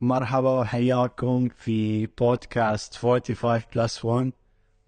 [0.00, 4.32] مرحبا وحياكم في بودكاست 45 Plus 1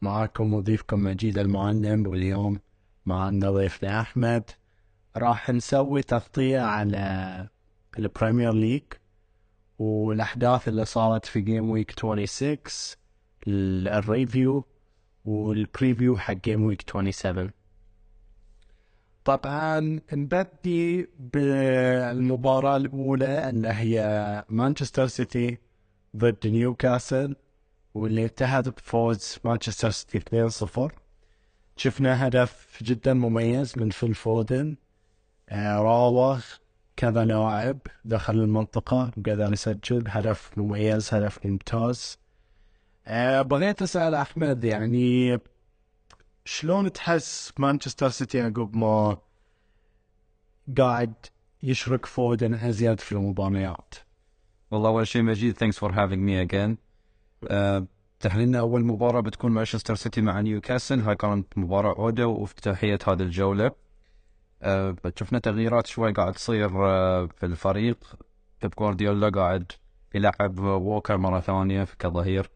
[0.03, 2.61] معكم مضيفكم مجيد المعلم واليوم
[3.07, 4.51] معنا ضيفنا أحمد.
[5.17, 7.49] راح نسوي تغطية على
[7.99, 8.83] ال Premier League
[9.79, 12.57] والأحداث اللي صارت في Gameweek 26
[13.87, 14.65] ال review
[15.25, 17.51] وال preview حق Gameweek 27
[19.25, 25.59] طبعا نبدي بالمباراة الأولى اللي هي مانشستر سيتي
[26.17, 27.37] ضد نيوكاسل
[27.95, 30.49] واللي انتهت بفوز مانشستر سيتي
[30.89, 30.93] 2-0
[31.77, 34.77] شفنا هدف جدا مميز من فيل فودن.
[35.49, 36.45] آه، راوغ
[36.97, 42.19] كذا لاعب دخل المنطقة وقدر يسجل هدف مميز هدف ممتاز.
[43.07, 45.39] أه بغيت أسأل أحمد يعني
[46.45, 49.17] شلون تحس مانشستر سيتي عقب ما
[50.79, 51.15] قاعد
[51.63, 53.95] يشرك فودن ازيد في المباريات؟
[54.71, 56.79] والله أول شيء مجيد thanks for having me again
[58.21, 63.71] تحليلنا أول مباراة بتكون مانشستر سيتي مع نيوكاسل هاي كانت مباراة عودة وافتتاحية هذه الجولة.
[64.63, 68.17] أه شفنا تغييرات شوي قاعد تصير أه في الفريق.
[68.63, 69.73] بيب جوارديولا قاعد
[70.15, 72.51] يلعب ووكر مرة ثانية كظهير.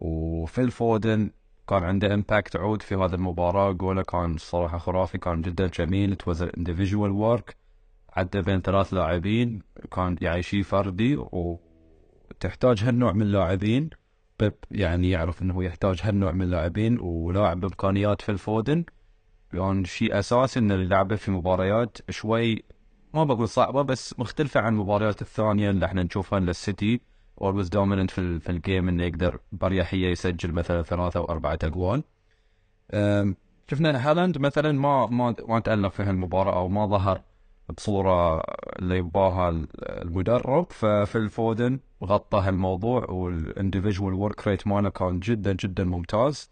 [0.00, 1.30] وفيل فودن
[1.68, 3.72] كان عنده impact عود في هذه المباراة.
[3.72, 6.16] جوله كان صراحة خرافي كان جدا جميل.
[6.16, 7.56] it was individual work
[8.12, 9.62] عدى بين ثلاث لاعبين.
[9.92, 13.90] كان يعني شيء فردي وتحتاج هالنوع من اللاعبين.
[14.40, 18.84] بيب يعني يعرف إنه يحتاج هالنوع من اللاعبين ولاعب بإمكانيات في الفودن
[19.54, 22.64] يعني شيء أساسي إنه يلعبه في مباريات شوي
[23.14, 27.00] ما بقول صعبة بس مختلفة عن المباريات الثانية اللي إحنا نشوفها للسيتي
[27.40, 32.02] always dominant في, في ال game إنه يقدر باريحيه يسجل مثلا ثلاثة أو أربعة اجوال
[33.70, 37.22] شفنا هالاند مثلا ما ما ما تألق في هالمباراة أو ما ظهر
[37.76, 38.40] بصورة
[38.78, 40.72] اللي يباها المدرب.
[40.72, 46.50] ففي الفودن غطى هالموضوع وال individual work rate ماله كان جدا جدا ممتاز.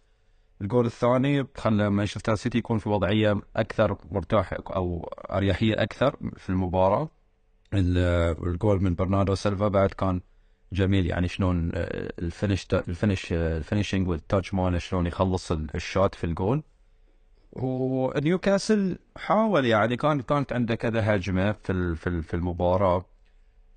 [0.61, 7.08] الجول الثاني خلى مانشستر سيتي يكون في وضعية أكثر مرتاح أو أريحية أكثر في المباراة.
[7.75, 10.20] الجول من برناردو سيلفا بعد كان
[10.72, 16.62] جميل يعني شلون آه، الفينش الفينش الفينشنج والتاتش ماله شلون يخلص ال shot في الجول
[17.52, 23.04] ونيوكاسل حاول يعني كان كانت عنده كذا هجمة في في المباراة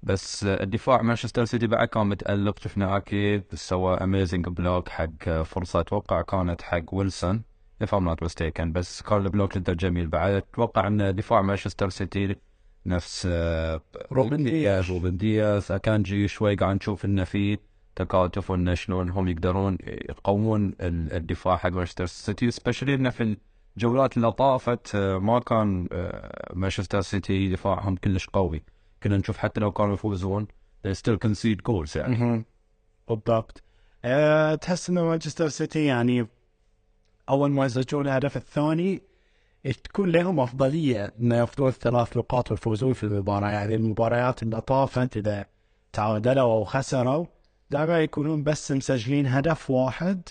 [0.03, 6.21] بس الدفاع مانشستر سيتي بعد كان متألق شفنا أكيد سوى amazing block حق فرصة أتوقع
[6.21, 7.43] كانت حق ويلسون
[7.83, 10.31] if I'm not mistaken بس كان ال block جدا جميل بعد.
[10.33, 12.35] أتوقع إن دفاع مانشستر سيتي
[12.85, 13.81] نفس آه،
[14.11, 14.89] روبن دياز.
[14.91, 15.71] روبن دياز.
[15.71, 17.57] أكانجي شوي قاعد نشوف إنه في
[17.95, 23.37] تكاتف وانه شلون هم يقدرون يقوون الدفاع حق مانشستر سيتي especially إنه في
[23.77, 28.63] الجولات اللي طافت آه، ما كان آه، مانشستر سيتي دفاعهم كلش قوي.
[29.03, 30.47] كنا نشوف حتى لو كانوا يفوزون
[30.87, 32.45] they still concede goals يعني.
[33.09, 33.63] بالضبط.
[34.05, 36.27] أه تحس إنه مانشستر سيتي يعني
[37.29, 39.01] أول ما يسجلون الهدف الثاني
[39.63, 45.45] تكون لهم أفضلية انه ياخذون ثلاث نقاط ويفوزون في المباراة يعني المباريات اللي طافت إذا
[45.93, 47.25] تعادلوا أو خسروا
[47.69, 50.29] دائما يكونون بس مسجلين هدف واحد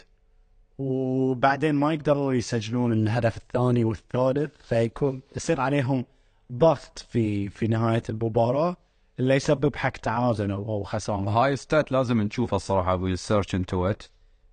[0.79, 6.05] وبعدين ما يقدروا يسجلون الهدف الثاني والثالث فيكون يصير عليهم
[6.53, 8.77] ضغط في في نهاية المباراة
[9.19, 11.31] اللي يسبب حق تعادل أو خسارة.
[11.31, 14.03] هاي stat لازم نشوفها الصراحة we search into it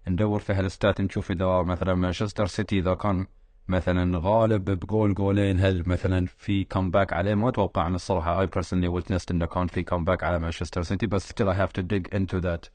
[0.07, 3.27] ندور في هال stat نشوف إذا مثلا مانشستر سيتي إذا كان
[3.67, 8.41] مثلا غالب ب goal goal ين هل مثلا في comeback عليه؟ ما أتوقع أن الصراحة
[8.41, 11.81] I personally witnessed انه كان في comeback على مانشستر سيتي بس still I have to
[11.81, 12.65] dig into that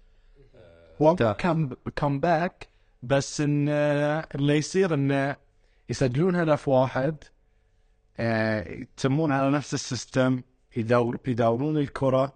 [1.32, 2.68] come comeback
[3.02, 3.68] بس إن
[4.34, 5.36] اللي يصير انه
[5.88, 7.16] يسجلون هدف واحد
[8.18, 10.42] يتمون على نفس ال system
[10.76, 12.32] يدور يدورون الكرة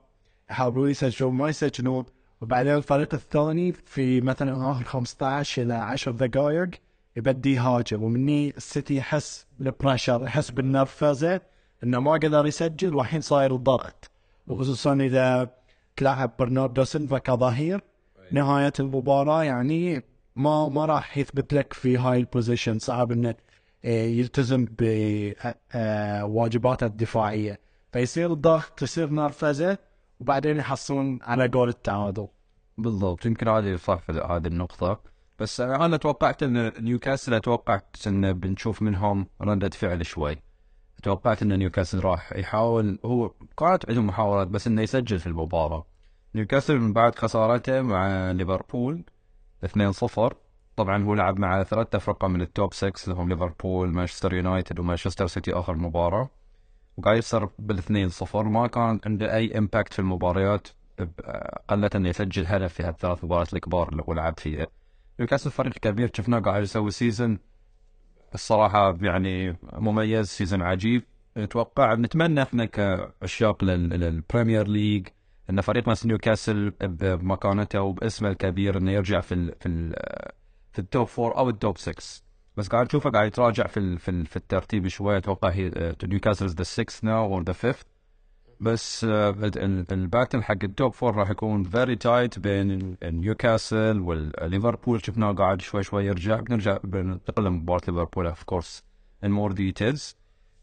[0.51, 2.05] يحاولون يسجلون ما يسجلون.
[2.41, 6.71] وبعدين الفريق الثاني في مثلا آخر 15 إلى 10 دقائق
[7.17, 11.41] يبدي يهاجم ومن السيتي يحس بال pressure يحس بالنرفزة
[11.85, 14.11] إنه ما قدر يسجل والحين صاير الضغط.
[14.47, 15.51] وخصوصا إذا
[15.97, 17.81] تلاعب برناردو سيلفا كظهير
[18.33, 20.03] نهاية المباراة يعني
[20.37, 23.35] ما ما راح يثبت لك في هاي ال position صعب إنه
[23.85, 24.67] آه، يلتزم
[25.75, 27.61] بواجباته الدفاعية.
[27.93, 29.79] فيصير الضغط تصير نرفزة
[30.21, 32.29] وبعدين يحصلون على جول التعادل.
[32.79, 33.27] بالضبط.
[33.27, 35.01] يمكن هذه صح في هذه النقطة.
[35.39, 40.37] بس أنا توقعت إن نيوكاسل اتوقعت إن بنشوف منهم ردة فعل شوي.
[41.03, 43.29] توقعت إن نيوكاسل راح يحاول هو
[43.59, 45.87] كانت عندهم محاولات بس إنه يسجل في المباراة.
[46.35, 49.05] نيوكاسل من بعد خسارته مع ليفربول
[49.67, 50.35] 2-0
[50.77, 54.79] طبعا هو لعب مع ثلاثة فرقة من ال top 6 اللي هم ليفربول مانشستر يونايتد
[54.79, 56.29] ومانشستر سيتي آخر مباراة.
[56.97, 58.43] وقاعد يخسر بالاثنين صفر.
[58.43, 60.69] ما كان عنده أي impact في المباريات
[61.69, 64.67] قلت إنه يسجل هدف في هالثلاث مباريات الكبار اللي هو لعب فيها.
[65.21, 67.39] نيوكاسل فريق كبير شفناه قاعد يسوي season
[68.35, 71.03] الصراحة يعني مميز season عجيب.
[71.37, 75.07] أتوقع نتمنى إحنا كعشاق لل- للبريمير ليج
[75.51, 79.95] إن فريق مثل نيوكاسل بمكانته وباسمه الكبير إنه يرجع في ال في ال
[80.73, 82.23] في ال top four أو ال top 6
[82.57, 85.71] بس قاعد نشوفه قاعد يتراجع في في, في الترتيب شوي أتوقع هي
[86.05, 87.75] نيوكاسل the 6 now or the 5
[88.61, 92.97] بس آه، ال- ال- ال battle حق ال top four راح يكون very tight بين
[93.05, 95.01] نيوكاسل والليفربول.
[95.07, 96.41] شفناه قاعد شوي شوي يرجع.
[96.41, 98.83] بنرجع بننتقل لمباراة ليفربول of course
[99.25, 100.17] in more details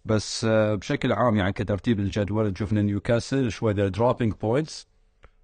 [0.06, 4.88] بس آه، بشكل عام يعني كترتيب الجدول شفنا نيوكاسل شوي the dropping points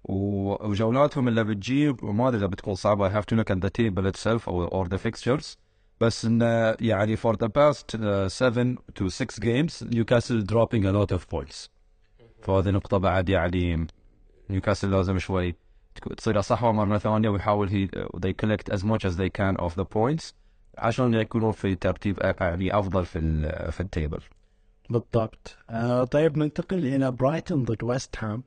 [0.04, 4.06] وجولاتهم اللي بتجيب وما أدري إذا بتكون صعبة I have to look at the table
[4.06, 5.56] itself or, or the fixtures.
[6.00, 11.20] بس انه يعني the past uh, 7 to 6 games نيوكاسل dropping a lot of
[11.36, 11.68] points.
[12.42, 13.86] فهذه نقطة بعد يعني
[14.50, 15.54] نيوكاسل لازم شوي
[16.16, 19.84] تصير صحوة مرة ثانية ويحاول هي they collect as much as they can of the
[19.84, 20.32] points
[20.78, 23.20] عشان يكونوا في ترتيب يعني أفضل في
[23.72, 24.20] في ال table.
[24.90, 25.56] بالضبط.
[25.70, 28.42] آه طيب ننتقل إلى برايتون ضد ويست هام.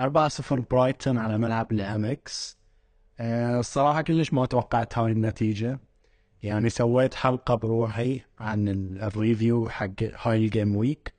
[0.00, 2.58] 4-0 برايتون على ملعب الأمكس
[3.20, 5.78] آه الصراحة كلش ما توقعت هاي النتيجة.
[6.42, 9.90] يعني سويت حلقة بروحي عن ال- ال review حق
[10.22, 11.12] هاي ال game week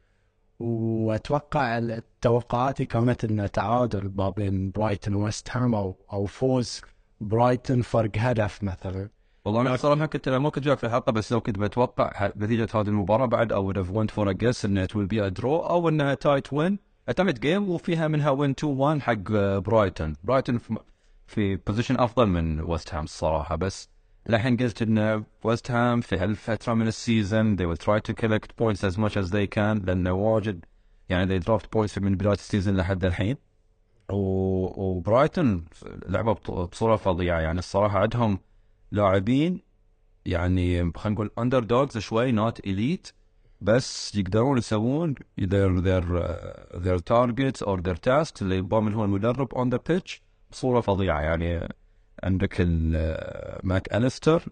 [0.59, 6.81] وأتوقع توقعاتي كانت انه تعادل ما بين برايتون وويست هام أو أو فوز
[7.21, 9.09] برايتون فرق هدف مثلا.
[9.45, 12.67] والله أنا صراحة كنت أنا ما كنت جاك في الحلقة بس لو كنت بتوقع نتيجة
[12.75, 15.41] هذه المباراة بعد أو would have went for a guess إن it will be a
[15.41, 20.13] draw أو انها tight وين اعتمد game وفيها منها win 2 1 حق آه، برايتون.
[20.23, 20.77] برايتون في,
[21.27, 23.89] في position أفضل من ويست هام الصراحة بس
[24.29, 28.55] الحين قلت إن ويست هام في هالفترة من ال season they will try to collect
[28.55, 30.65] points as much as they can لأنه واجد.
[31.09, 33.37] يعني they dropped points من بداية السيزون لحد الحين.
[34.09, 35.65] وبرايتون
[36.07, 37.39] لعبوا بصورة فظيعة.
[37.39, 38.39] يعني الصراحة عندهم
[38.91, 39.61] لاعبين
[40.25, 43.07] يعني خلينا نقول underdogs شوي not elite
[43.61, 46.03] بس يقدرون يسوون their their
[46.77, 50.19] their targets or their tasks اللي يبغى منهم المدرب on the pitch
[50.51, 51.21] بصورة فظيعة.
[51.21, 51.73] يعني
[52.23, 52.61] عندك
[53.63, 54.43] ماك أليستر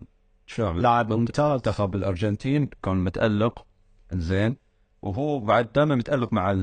[0.46, 1.52] شو لاعب ممتاز.
[1.52, 3.66] منتخب الأرجنتين كان متألق.
[4.14, 4.58] زين
[5.02, 6.54] وهو بعد دائما متألق مع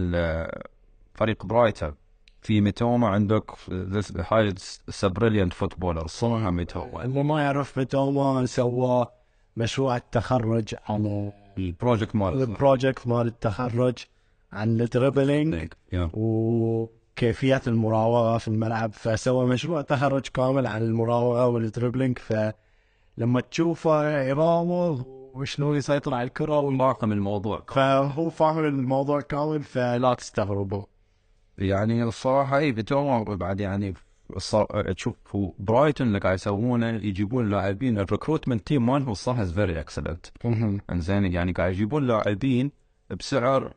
[1.15, 1.95] فريق برايتون.
[2.43, 3.45] في ميتوما عندك
[4.33, 4.55] هاي
[5.03, 7.05] brilliant footballer صراحة ميتوما.
[7.05, 9.07] اللي ما يعرف ميتوما سوى
[9.57, 13.99] مشروع التخرج عن ال project مال ال project مال التخرج
[14.53, 15.73] عن ال dribbling.
[17.19, 25.03] وكيفية المراوغة في الملعب فسوى مشروع تخرج كامل عن المراوغة وال dribbling فلما تشوفه يراوغ
[25.35, 30.83] وشلون يسيطر على الكرة وال- معقم الموضوع فهو فاهم الموضوع كامل فلا تستغربوا.
[31.59, 32.73] يعني الصراحة اي
[33.37, 33.95] بعد يعني.
[34.97, 35.15] تشوف
[35.59, 40.27] برايتون اللي قاعد يسوونه يجيبون لاعبين ال recruitment team مالهم الصراحه very excellent
[40.93, 42.71] إنزين يعني قاعد يجيبون لاعبين
[43.19, 43.73] بسعر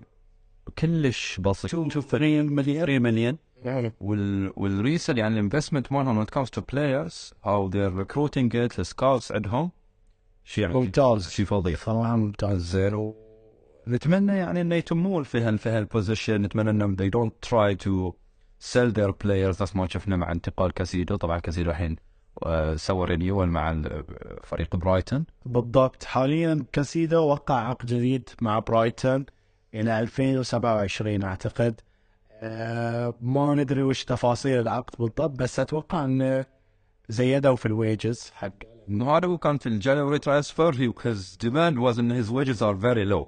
[0.79, 1.71] كلش بسيط.
[1.71, 3.37] شوف شوف 3 مليون 3 مليون
[4.01, 8.49] وال وال resale يعني ال investment مالهم when it comes to players how they're recruiting
[8.53, 9.71] it ال scouts عندهم
[10.43, 11.29] شيء يعني ممتاز.
[11.29, 12.61] شيء فظيع صراحة ممتاز.
[12.61, 13.13] زين.
[13.87, 18.13] نتمنى يعني انه يتمون في هال في هال position نتمنى إنهم they don't try to
[18.73, 21.15] sell their players نفس ما شفنا مع انتقال كايسيدو.
[21.15, 21.95] طبعا كايسيدو الحين
[22.43, 23.81] آه، سوى renewal مع
[24.43, 25.25] فريق برايتون.
[25.45, 26.03] بالضبط.
[26.03, 29.25] حاليا كايسيدو وقع عقد جديد مع برايتون.
[29.73, 31.81] إلى 2027 أعتقد.
[32.43, 36.45] أه ما ندري وش تفاصيل العقد بالضبط بس أتوقع أنه
[37.09, 38.53] زيدوا في ال wages حق
[38.89, 42.75] انه هذا هو كان في الجانوري ترانسفير he his demand was ان his wages are
[42.75, 43.27] very low.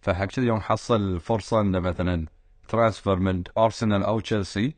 [0.00, 2.26] فحق كذا يوم حصل فرصة إنه مثلا
[2.68, 4.74] transfer من ارسنال أو تشيلسي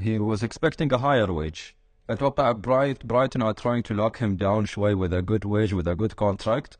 [0.00, 1.74] he was expecting a higher wage.
[2.10, 5.86] أتوقع برايت برايتون are trying to lock him down شوي with a good wage with
[5.86, 6.78] a good contract.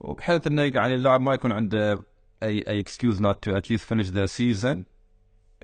[0.00, 2.00] وبحيث إنه يعني اللاعب ما يكون عنده
[2.42, 4.76] اي اي to at least finish the season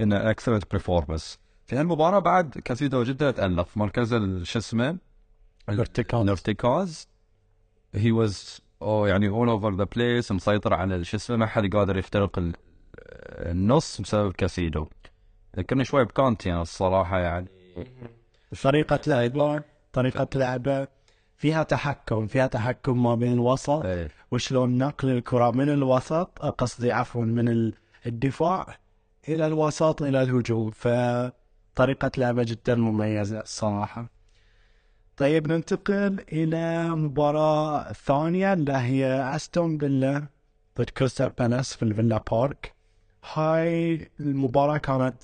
[0.01, 1.39] in an excellent performance.
[1.67, 4.99] في هالمباراة بعد كايسيدو جدا تألق في مركز شو اسمه
[5.69, 6.21] الارتكاز.
[6.21, 7.09] الارتكاز.
[7.95, 11.97] he was أو يعني all over the place مسيطر على شو اسمه ما حد قادر
[11.99, 12.55] يخترق ال-
[13.51, 14.87] النص بسبب كايسيدو
[15.57, 17.49] ذكرني شوي بكانتي أنا الصراحة يعني.
[18.63, 19.63] طريقة لعبه
[19.93, 20.89] طريقة لعبه
[21.37, 23.85] فيها تحكم فيها تحكم ما بين الوسط.
[23.85, 24.09] إيه.
[24.31, 27.75] وشلون نقل الكرة من الوسط قصدي عفوا من ال-
[28.07, 28.79] الدفاع
[29.29, 30.71] إلى الوسط إلى الهجوم.
[30.71, 34.07] فطريقة لعبة جدا مميزة الصراحة.
[35.17, 40.27] طيب ننتقل إلى مباراة ثانية اللي هي أستون فيلا
[40.79, 42.75] ضد كريستال بالاس في الفيلا بارك.
[43.35, 45.23] هاي المباراة كانت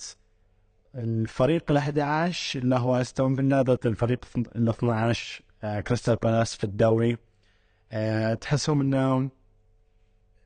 [0.94, 4.24] الفريق ال 11 اللي هو أستون فيلا ضد الفريق
[4.56, 7.16] ال 12 آه، كريستال بالاس في الدوري.
[7.92, 9.30] آه، تحسهم انهم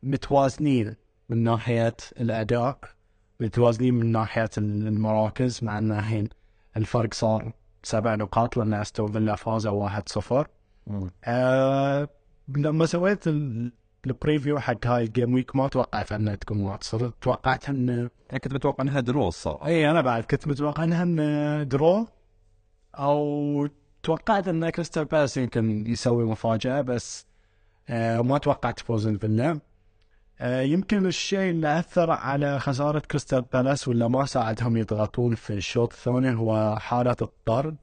[0.03, 0.97] متوازنين
[1.29, 2.79] من ناحية الأداء
[3.41, 6.29] متوازنين من ناحية المراكز مع أن الحين
[6.77, 7.53] الفرق صار
[7.83, 10.47] سبع نقاط لأن أستون فيلا فازوا 1-0
[11.25, 12.09] آه
[12.49, 13.73] لما سويت ال-
[14.07, 17.89] ال preview حق هاي ال game week ما توقعت أنها تكون 1-0 توقعت ان
[18.31, 19.67] أنا كنت متوقع إنها draw الصراحة.
[19.67, 22.07] اي أنا بعد كنت متوقع إنها draw
[22.95, 23.69] أو
[24.05, 27.27] توقعت أن كريستال بالاس يمكن يسوي مفاجأة بس
[27.89, 29.61] آه ما توقعت فوز الفيلا
[30.41, 35.93] آه يمكن الشيء اللي أثر على خسارة كريستال بالاس ولا ما ساعدهم يضغطون في الشوط
[35.93, 37.77] الثاني هو حالة الطرد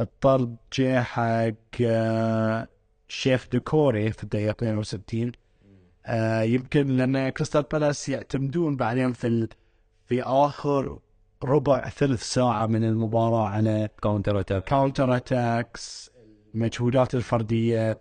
[0.00, 1.52] الطرد جاء حق
[1.84, 2.68] آه
[3.08, 5.32] شيك دوكوري في الدقيقة 62
[6.06, 9.48] آه يمكن لأن كريستال بالاس يعتمدون بعدين في.
[10.06, 10.98] في آخر
[11.44, 16.10] ربع ثلث ساعة من المباراة على counter attack counter attacks
[16.54, 18.00] المجهودات الفردية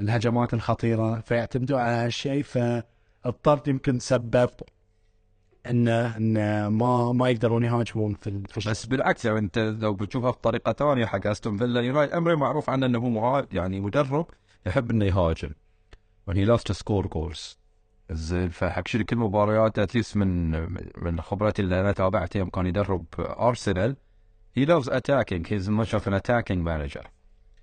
[0.00, 4.50] الهجمات الخطيرة فيعتمدوا على هالشيء فالطرد يمكن سبب
[5.66, 9.94] ان إن ما ما يقدرون يهاجمون في ال- في الشوط بس بالعكس يعني أنت لو
[9.94, 14.26] بتشوفها بطريقه ثانية حق أستون فيلا أوناي إيمري معروف عنه إنه هو يعني مدرب
[14.66, 15.50] يحب إنه يهاجم.
[16.30, 17.57] When he loves to score goals.
[18.10, 20.50] زين فحق شي كل مباريات at least من
[21.02, 23.96] من خبرتي اللي أنا تابعتها يوم كان يدرب أرسنال.
[24.58, 25.44] Loves attacking.
[25.44, 27.06] He's much of an attacking manager.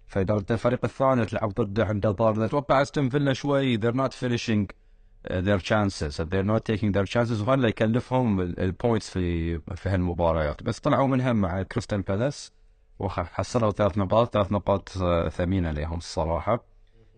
[0.07, 3.77] فإذا انت الفريق الثاني تلعب ضده عنده ضرب أتوقع أستون فيلا شوي.
[3.77, 6.17] They're finishing uh, their chances.
[6.17, 7.41] They're not taking their chances.
[7.41, 10.63] وهذا اللي يكلفهم ال points في في هالمباريات.
[10.63, 12.51] بس طلعوا منها مع كريستال بالاس
[12.99, 14.33] وحصلوا ثلاث نقاط.
[14.33, 16.74] ثلاث نقاط آه، ثمينة لهم الصراحة.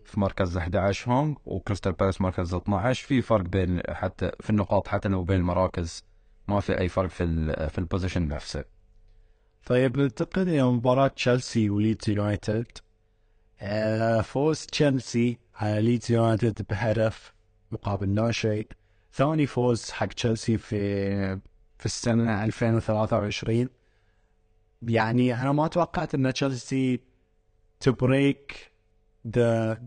[0.08, 5.08] في مركز 11 هم وكريستال بالاس مركز 12 في فرق بين حتى في النقاط حتى
[5.08, 6.04] لو بين المراكز
[6.48, 7.26] ما في أي فرق في
[7.70, 8.64] في ال position نفسه.
[9.66, 12.66] طيب ننتقل إلى مباراة تشيلسي وليدز يونايتد.
[13.60, 17.34] آه، فوز تشيلسي على ليدز يونايتد بهدف
[17.72, 18.68] مقابل لا شيء
[19.12, 20.78] ثاني فوز حق تشيلسي في
[21.78, 23.68] في السنة 2023
[24.82, 27.00] يعني أنا ما توقعت إن تشيلسي
[27.80, 28.72] to break
[29.28, 29.82] the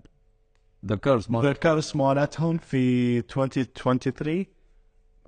[0.85, 4.45] the curse ما ال curse مالتهم في 2023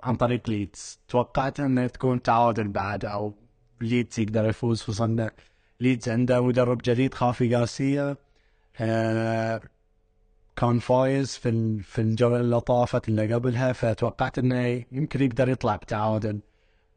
[0.02, 3.34] عن طريق ليدز توقعت انها تكون تعادل بعد أو
[3.80, 5.30] ليدز يقدر يفوز خصوصا
[5.80, 8.16] ليدز عنده مدرب جديد خافي جارسيا
[8.80, 9.60] آه
[10.56, 13.72] كان فايز في في الجولة اللي طافت اللي قبلها.
[13.72, 16.40] فتوقعت إنه يمكن يقدر يطلع بتعادل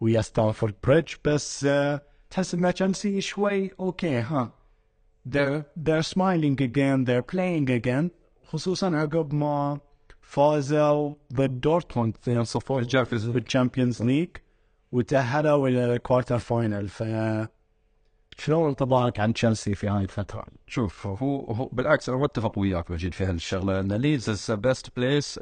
[0.01, 4.51] ويا ستانفورد بريدج بس آه تحس ان تشيلسي شوي okay ها.
[5.29, 7.05] They're they're smiling again.
[7.05, 8.09] They're playing again.
[8.47, 9.79] خصوصا عقب ما
[10.21, 12.17] فازوا ضد دورتموند
[12.67, 14.29] 2-0 الجافز بالشامبيونز ليج
[14.91, 17.03] وتأهلوا إلى ال quarter final ف
[18.39, 23.13] شلون انطباعك عن تشيلسي في هاي الفترة؟ شوف هو, هو بالعكس أنا متفق وياك مجيد
[23.13, 23.79] في هالشغلة.
[23.79, 25.39] إن ليدز is best place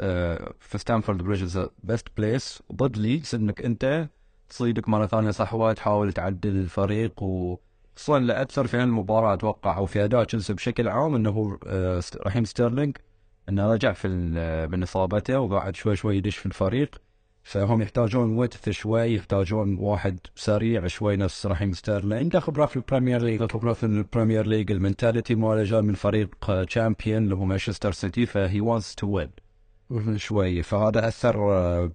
[0.60, 4.10] في ستانفورد بريدج is best place ضد ليدز إنك أنت
[4.50, 7.65] تصيدك مرة ثانية صحوه تحاول تعدل الفريق وخصوصا
[8.10, 12.98] اللي اثر في هالمباراه أتوقع أو في أداء تشيلسي بشكل عام إنه آه، رحيم ستيرلينج
[13.50, 14.08] إنه رجع في
[14.72, 17.02] من اصابته وقاعد شوي شوي يدش في الفريق.
[17.44, 23.22] فهم يحتاجون وقت شوي يحتاجون واحد سريع شوي نفس رحيم ستيرلينج عنده خبرة في البريمير
[23.22, 23.52] ليج.
[23.52, 26.36] خبرة في البريمير ليج ال mentality ماله جاي من فريق
[26.68, 29.30] champion اللي هو مانشستر سيتي فهي wants to win
[30.18, 30.64] شوي.
[30.64, 31.92] فهذا أثر آه،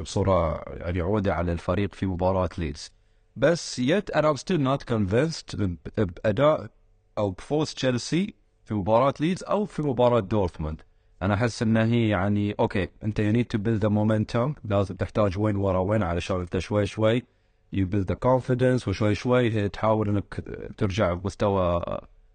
[0.00, 2.95] بصورة يعني عودة على الفريق في مباراة ليدز
[3.36, 6.70] بس yet أنا still not convinced باداء
[7.18, 10.82] أو بفوز تشيلسي في مباراة ليدز أو في مباراة دورتموند
[11.22, 15.56] أنا أحس إنه هي يعني okay أنت you need to build momentum لازم تحتاج win
[15.56, 17.22] ورا win علشان أنت شوي شوي
[17.72, 20.44] you build confidence وشوي شوي تحاول إنك
[20.76, 21.82] ترجع بمستوى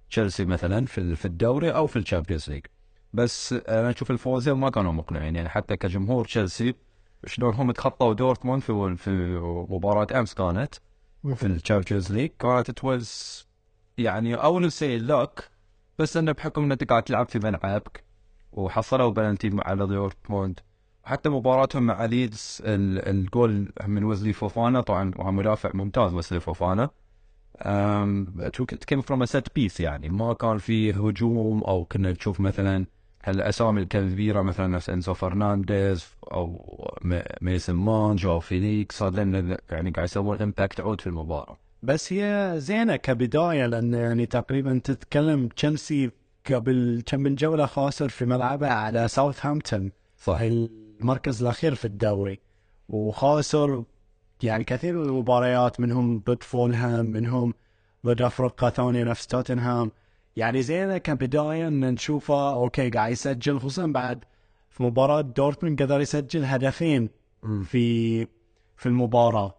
[0.10, 2.66] تشيلسي مثلا في في الدوري أو في الشامبيونز ليج.
[3.14, 6.76] بس أنا أشوف الفوزين ما كانوا مقنعين يعني حتى كجمهور تشيلسي
[7.26, 9.12] شلون هم تخطوا دورتموند في في
[9.70, 10.76] مباراة أمس كانت.
[11.22, 13.46] في الشامبيونز ليج كانت توز
[13.98, 15.50] يعني obviously luck
[16.00, 18.04] بس أنه بحكم أنك قاعد تلعب في ملعبك
[18.52, 20.60] وحصلوا بلنتي على دورتموند.
[21.04, 26.90] حتى مباراتهم مع ليدز ال- الجول من ويزلي فوفانا طبعا مدافع ممتاز ويزلي فوفانا.
[28.88, 32.86] came from set piece يعني ما كان في هجوم أو كنا نشوف مثلا
[33.24, 36.66] هالاسامي الكبيرة مثلا نفس انزو فرنانديز أو
[37.42, 41.58] ميسن ماونت أو فينيكس هذول يعني قاعد يسوون impact عود في المباراة.
[41.84, 46.12] بس هي زينة كبداية لأن يعني تقريبا تتكلم تشيلسي
[46.52, 49.92] قبل كم من جولة خاسر في ملعبه على ساوثهامبتون.
[50.18, 50.40] صح.
[50.42, 52.40] المركز الأخير في الدوري.
[52.90, 53.84] وخاسر
[54.44, 57.54] يعني كثير من المباريات منهم ضد فولهام منهم
[58.06, 59.92] ضد افرقه ثانية نفس توتنهام.
[60.36, 64.24] يعني زينة كبدايه ان نشوفه okay قاعد يسجل خصوصا بعد
[64.70, 67.10] في مباراة دورتموند قدر يسجل هدفين
[67.64, 68.26] في
[68.78, 69.56] في المباراة.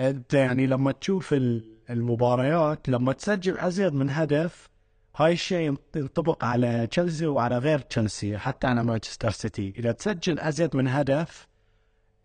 [0.00, 4.68] أنت يعني لما تشوف ال- المباريات لما تسجل أزيد من هدف
[5.16, 9.72] هاي الشيء ينطبق على تشيلسي وعلى غير تشيلسي حتى على مانشستر سيتي.
[9.78, 11.48] إذا تسجل أزيد من هدف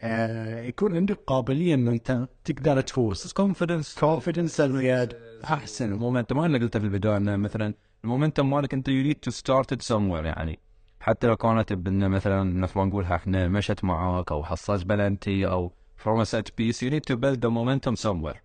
[0.03, 3.33] يكون عندك قابلية إن أنت تقدر تفوز.
[3.33, 5.91] confidence confidence الزياد أحسن.
[5.91, 7.73] ال momentum ما اللي قلته في البداية إنه مثلا
[8.03, 10.59] ال momentum مالك أنت you need to start somewhere يعني.
[10.99, 15.73] حتى لو كانت بان مثلا نفس ما نقولها إحنا مشت معاك أو حصلت بلنتي أو
[16.03, 18.39] from a set piece you need to build the momentum somewhere.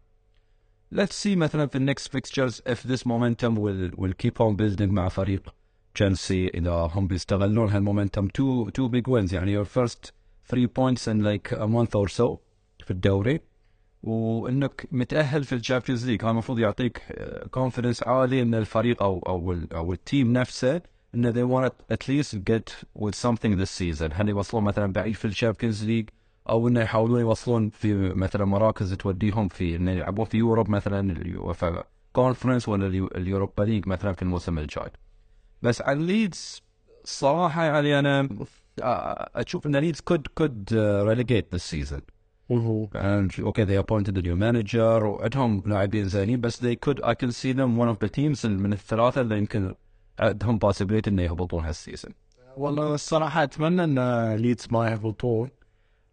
[0.95, 4.91] Let's see مثلا في ال next fixtures if this momentum will will keep on building
[4.91, 5.55] مع فريق
[5.95, 8.29] تشيلسي إذا هم بيستغلون هال momentum.
[8.29, 10.11] Two two big wins يعني your first
[10.53, 12.39] three points in like a month or so
[12.85, 13.41] في الدوري.
[14.03, 16.23] وإنك متأهل في الشامبيونز ليج.
[16.23, 17.03] هذا المفروض يعطيك
[17.51, 20.83] confidence عالي ان الفريق أو أو أو ال team نفسه
[21.15, 24.11] إن they want to at least get with something this season.
[24.13, 26.09] هل يوصلون مثلا بعيد في الشامبيونز ليج
[26.49, 31.85] أو إنه يحاولون يوصلون في مثلا مراكز توديهم في إنه يلعبون في Europe مثلا اليوفا
[32.13, 34.91] كونفرنس ولا اليو- اليوروبا ليج مثلا في الموسم الجاي.
[35.63, 36.63] بس عن ليدز
[37.05, 38.29] صراحة يعني أنا
[38.81, 40.01] أشوف إن ليدز
[41.55, 42.01] this season.
[42.49, 47.15] وهو and okay they appointed a new manager وعندهم لاعبين زينين بس they could I
[47.15, 49.75] can see them one of the teams من الثلاثة اللي يمكن
[50.19, 52.15] عندهم possibility انه يهبطون هال season
[52.57, 55.51] والله الصراحة أتمنى أن ليدز ما يهبطون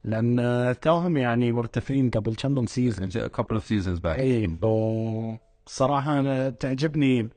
[0.03, 4.20] لأن توهم يعني مرتفعين قبل كم season a couple of seasons back.
[4.20, 4.58] اي
[5.65, 7.29] صراحة أنا تعجبني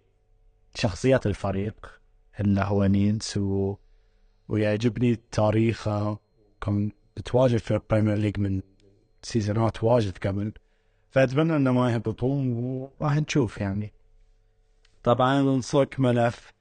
[0.75, 2.01] شخصية الفريق
[2.41, 3.77] اللي هو نينس و...
[4.49, 6.19] ويعجبني تاريخه.
[6.61, 6.91] كان
[7.25, 8.63] تواجد في البريمير ليج من
[9.23, 10.53] سيزونات واجد قبل.
[11.11, 13.93] فأتمنى أنه ما يهبطون وراح نشوف يعني.
[15.03, 16.53] طبعا نصك ملف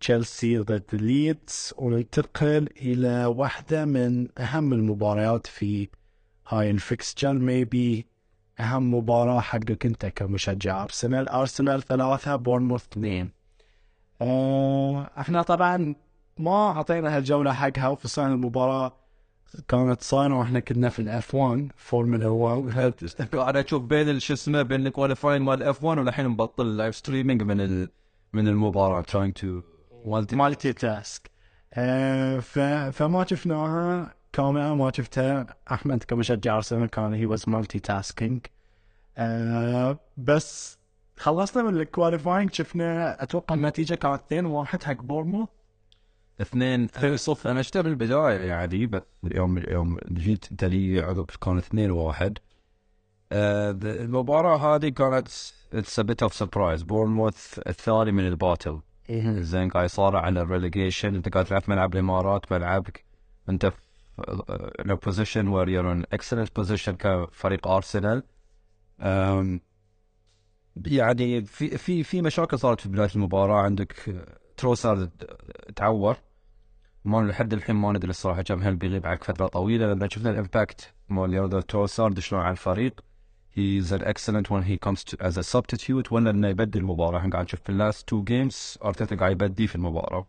[0.00, 5.88] تشيلسي ضد ليدز وننتقل إلى واحدة من أهم المباريات في
[6.48, 8.06] هاي ال fixture maybe
[8.60, 10.82] أهم مباراة حقك أنت كمشجع.
[10.82, 13.30] أرسنال أرسنال ثلاثة بورنموث اثنين.
[14.20, 15.94] آه، إحنا طبعا
[16.40, 18.92] ما أعطينا هالجولة حقها وفي صار المباراة
[19.68, 22.94] كانت صايرة وإحنا كنا في ال F1 فورمولا 1
[23.34, 27.60] أنا أشوف بين شو اسمه بين ال qualifying مال F1 والحين مبطل live streaming من
[27.60, 27.88] ال...
[28.32, 28.72] من
[29.02, 29.46] trying to
[30.04, 31.30] والدي multitask.
[32.92, 34.14] فما شفناها.
[34.32, 35.46] كاميرا ما شفتها.
[35.72, 38.46] أحمد كمشجع أرسنال كان he was multitasking
[40.16, 40.78] بس
[41.16, 45.48] خلصنا من ال qualifying شفنا أتوقع النتيجة كانت 2 1 حق بورموث.
[46.40, 51.90] اثنين صفر أنا شفته بالبدايه يعني بس يوم يوم جيت انت لي عقب كان اثنين
[51.90, 52.38] واحد.
[53.32, 55.28] آه، المباراة هذه كانت
[55.72, 58.80] it's a bit of surprise بورنموث الثاني من ال battle
[59.40, 63.04] زين قاعد يصارع على الريليجيشن أنت قاعد تلعب ملعب الإمارات ملعبك.
[63.48, 63.74] أنت في
[64.88, 68.22] a position where you're in excellent position كفريق ارسنال
[70.86, 73.62] يعني في في في مشاكل صارت في بداية المباراة.
[73.62, 74.20] عندك
[74.56, 75.10] تروسارد
[75.76, 76.16] تعور.
[77.04, 80.39] ما لحد الحين ما ندري الصراحة كم هل بيغيب عن فترة طويلة لأن شفنا ال
[80.39, 83.00] impact مال لياندرو تروسارد شلون على الفريق.
[83.56, 85.62] He's an excellent when he comes to as a
[86.10, 89.66] ولا إنه يبدي المباراه إحنا قاعد نشوف في ال last two games أرتيتا قاعد يبدي
[89.66, 90.26] في المباراة.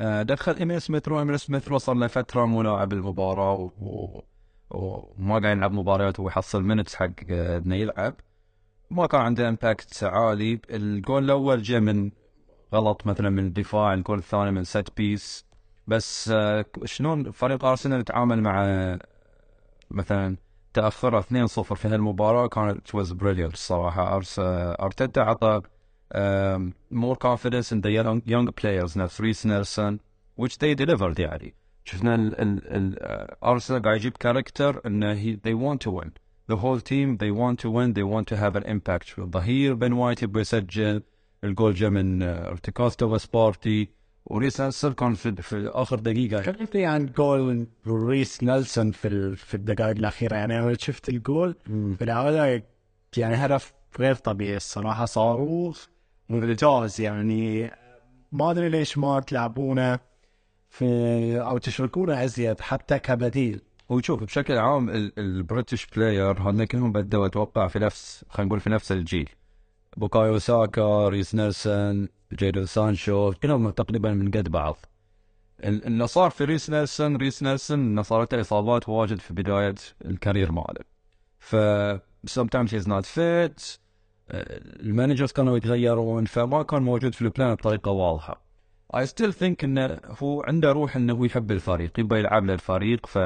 [0.00, 1.18] آه، دخل إيميل سميث رو.
[1.18, 3.70] إيميل سميث رو صار له فترة مو لاعب المباراة و...
[3.80, 4.22] و...
[4.70, 8.14] وما قاعد يلعب مباريات ويحصل minutes حق آه، إنه يلعب.
[8.90, 10.60] ما كان عنده impact عالي.
[10.70, 12.10] الجول الأول جاء من
[12.74, 15.46] غلط مثلا من الدفاع الجول الثاني من set piece
[15.86, 18.98] بس آه، شلون فريق ارسنال تعامل مع
[19.90, 20.36] مثلا
[20.74, 21.24] تأخره 2-0
[21.74, 24.16] في هالمباراة؟ كانت was brilliant الصراحة.
[24.16, 25.60] أرس آه، أرتيتا عطى
[27.14, 28.96] confidence in the young, young players.
[28.96, 29.98] نفس ريس نيلسون
[30.40, 31.54] which they delivered يعني.
[31.84, 36.10] شفنا ال ال ال آه، ارسنال قاعد يجيب character إنه he, they want to win.
[36.52, 37.94] The whole team they want to win.
[37.94, 39.18] They want to have an impact.
[39.18, 41.02] الظهير بن وايت يبغى يسجل.
[41.44, 43.88] الجول جاء من آه، ارتكاستو وسبارتي
[44.26, 46.42] وريس نيلسون كان في, في آخر دقيقة.
[46.42, 51.54] كلمتني عن جول ريس نيلسون في ال- في الدقائق الأخيرة؟ يعني أنا شفت الجول.
[51.98, 52.62] في العاده
[53.16, 55.86] يعني هدف غير طبيعي الصراحة صاروخ
[56.28, 57.70] ممتاز يعني.
[58.32, 59.98] ما أدري ليش ما تلعبونه
[60.70, 60.84] في
[61.40, 63.60] أو تشركونه أزيد حتى كبديل.
[63.88, 68.60] وشوف بشكل عام ال- ال British player هذول كلهم بدوا أتوقع في نفس خلينا نقول
[68.60, 69.28] في نفس الجيل.
[69.96, 74.76] بوكايو ساكا ريس نيلسون جيدو سانشو كلهم تقريبا من قد بعض.
[75.64, 80.11] ال- اللي صار في ريس نيلسون ريس نيلسون إنه صارت إصابات واجد في بداية ال
[80.11, 80.84] career ماله.
[81.38, 81.56] ف
[82.30, 83.78] sometimes he's not fit
[84.80, 88.40] ال managers كانوا يتغيرون فما كان موجود في ال plan بطريقة واضحة.
[88.96, 93.18] I still think إنه هو عنده روح إنه هو يحب الفريق يبغى يلعب للفريق ف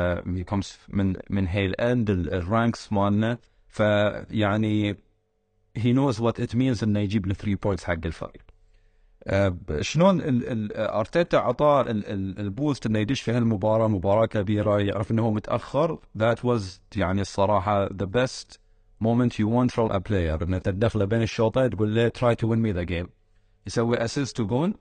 [0.88, 3.38] من من هاي ال end ال ranks مالنا.
[3.68, 4.96] فيعني
[5.78, 8.42] he knows what it means إنه يجيب ال three points حق الفريق.
[9.26, 10.20] أه شلون
[10.72, 15.98] أرتيتا أعطاه ال boost إنه يدش في هالمباراة مباراة كبيرة يعرف إنه هو متأخر.
[16.18, 16.62] That was
[16.96, 18.58] يعني الصراحة the best
[19.00, 22.62] moment you want from a player إنه تدخله بين الشوطين تقول له try to win
[22.62, 23.08] me the game.
[23.66, 24.74] يسوي assist جول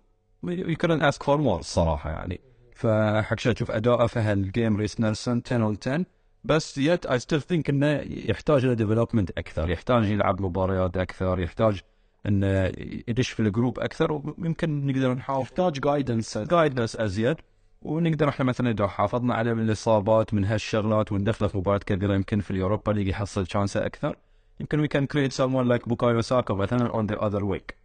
[0.46, 2.42] you couldn't ask for more الصراحة يعني.
[2.76, 6.06] فحق أشوف أداءه في هال game ريس نيلسون 10 on 10
[6.44, 11.82] بس yet I still think إنه يحتاج إلى development أكثر يحتاج يلعب مباريات أكثر يحتاج
[12.26, 12.72] إنه
[13.08, 15.42] يدش في ال group أكثر ويمكن نقدر نحاول.
[15.42, 17.36] يحتاج guidance guidance ازيد
[17.82, 22.40] ونقدر إحنا مثلا إذا حافظنا عليه من الإصابات من هالشغلات وندخله في مباراة كبيرة يمكن
[22.40, 24.16] في اليوروبا ليج يحصل شانسه أكثر.
[24.60, 27.78] يمكن we can create someone like بوكايو ساكا مثلا on the other wing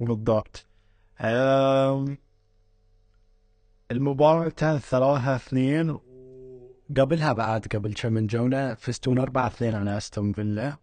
[0.00, 0.66] بالضبط.
[3.90, 5.98] المباراة انتهت ثلاثة اثنين
[6.96, 10.76] قبلها بعد قبل كم من جولة فزتون أربعة اثنين على أستون فيلا.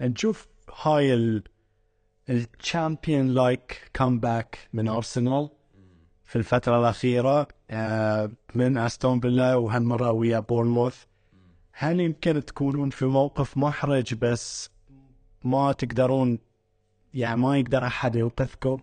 [0.00, 0.48] نشوف
[0.82, 1.42] هاي ال
[2.30, 5.48] الـ champion like comeback من أرسنال
[6.24, 11.04] في الفترة الأخيرة آه، من أستون فيلا وهالمرة ويا بورنموث.
[11.72, 14.70] هل يمكن تكونون في موقف محرج بس
[15.44, 16.38] ما تقدرون
[17.14, 18.78] يعني ما يقدر أحد يوقفكم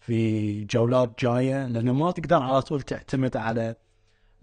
[0.00, 3.76] في جولات جاية؟ لأنه ما تقدر على طول تعتمد على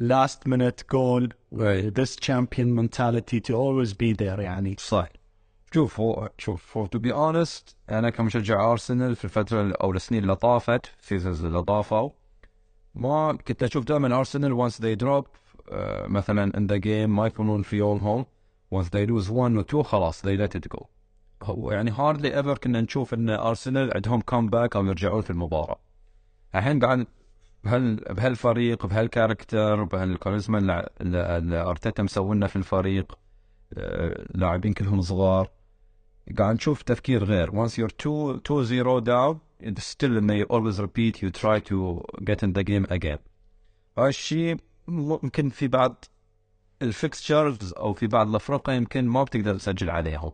[0.01, 4.75] last minute goal this champion mentality to always be there يعني.
[4.79, 5.07] صح.
[5.73, 10.35] شوف هو شوف هو to be honest أنا كمشجع ارسنال في الفترة أو السنين اللي
[10.35, 12.09] طافت seasons اللي طافوا
[12.95, 15.27] ما كنت أشوف دائما ارسنال once they drop
[16.07, 18.25] مثلا in the game ما يكونون في يوم هوم
[18.71, 20.85] once they lose 1 و 2 خلاص they let it go
[21.43, 25.79] هو يعني hardly ever كنا نشوف إن ارسنال عندهم comeback أو يرجعون في المباراة.
[26.55, 27.07] الحين قاعد
[27.67, 33.17] بهال بهالفريق بهال character بهالكاريزما اللي أرتيتا مسوينا في الفريق
[33.77, 35.49] آه، لاعبين كلهم صغار.
[36.37, 37.51] قاعد نشوف تفكير غير.
[37.51, 41.21] Once you're 2 2 0 down it's still you always repeat.
[41.21, 43.19] You try to get in the game again.
[43.97, 46.05] هالشيء ممكن في بعض
[46.81, 50.31] ال fixtures أو في بعض الافرقه يمكن ما بتقدر تسجل عليهم.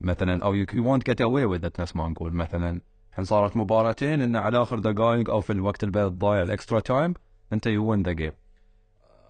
[0.00, 2.32] مثلا أو you won't get away with it نفس ما نقول.
[2.32, 2.80] مثلا
[3.14, 7.14] الحين صارت مباراتين إن على آخر دقائق أو في الوقت اللي الضايع ال extra time
[7.52, 8.32] أنت you win the game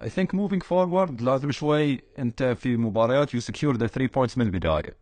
[0.02, 4.46] I think moving forward لازم شوي أنت في مباريات you secure the 3 points من
[4.46, 4.96] البداية.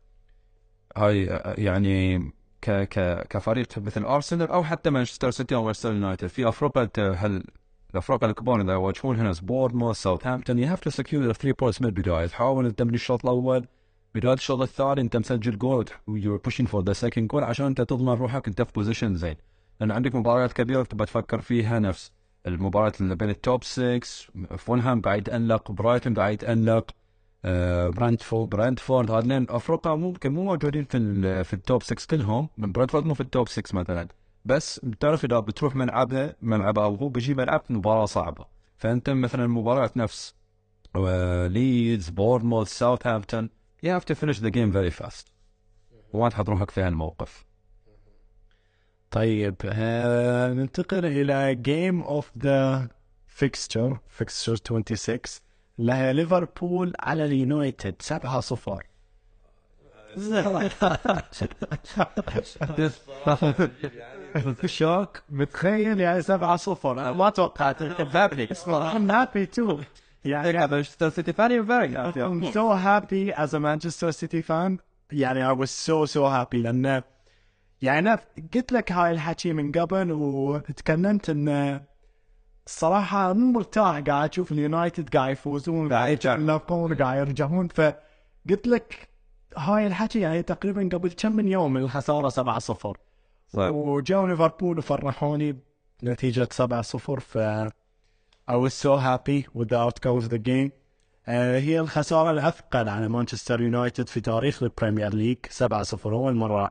[0.97, 1.25] هاي
[1.59, 2.19] يعني
[2.63, 6.27] ك ك كفريق مثل أرسنال أو حتى مانشستر سيتي أو مانشستر يونايتد.
[6.27, 7.45] في أفريقيا هل
[7.91, 11.89] الافرقة الكبار إذا يواجهون هنا بورنموث ساوثهامبتون you have to secure the 3 points من
[11.89, 12.27] البداية.
[12.27, 13.67] تحاول انت من الشوط الأول
[14.15, 17.81] بداية الشوط الثاني أنت مسجل جول و you're pushing for the second goal عشان أنت
[17.81, 19.37] تضمن روحك انت في position زين.
[19.81, 22.13] لأن عندك مباريات كبيرة تبغى تفكر فيها نفس.
[22.47, 24.01] المباراة اللي بين ال top 6
[24.57, 26.91] فولهام قاعد يتألق برايتون قاعد يتألق
[27.45, 32.49] آه برانتفورد برانتفورد هذين الفرق ممكن مو موجودين في في ال top 6 كلهم.
[32.59, 34.09] برانتفورد مو في ال top 6 مثلا.
[34.45, 38.47] بس بتعرف إذا بتروح ملعبه ملعبه أو هو بيجي ملعب مباراة صعبة.
[38.79, 40.35] فأنت مثلا مباراة نفس
[41.49, 43.51] ليدز بورنموث ساوثهامبتون
[43.83, 45.33] you have to finish the game very fast.
[46.13, 47.45] وما تحط روحك في هالموقف.
[49.11, 52.89] طيب آه ننتقل إلى game of the
[53.27, 55.19] fixture fixture 26
[55.79, 58.83] لها ليفربول على اليونايتد 7 0
[64.67, 67.83] shock متخيل يعني 7 0 أنا ما توقعت
[68.95, 69.79] I'm happy too.
[70.25, 74.79] يعني Manchester City fan you're very happy I'm so happy as a Manchester City fan.
[75.13, 76.57] يعني I was so so happy.
[76.57, 77.03] لأن
[77.83, 78.19] يعني أنا
[78.55, 81.81] قلت لك هاي الحكي من قبل وتكلمت إن
[82.67, 87.69] الصراحة مو مرتاح قاعد أشوف اليونايتد قاعد يفوزون قاعد يلعبون قاعد يرجعون.
[87.69, 89.09] فقلت لك
[89.57, 92.97] هاي الحكي يعني تقريبا قبل كم من يوم الخسارة 7 0
[93.55, 95.57] وجو ليفربول وفرحوني
[96.03, 97.39] بنتيجة 7 0 ف
[98.49, 100.73] I was so happy with the outcome of the game.
[101.29, 105.39] Uh, هي الخسارة الأثقل على مانشستر يونايتد في تاريخ البريمير ليج.
[105.47, 106.71] 7-0 أول مرة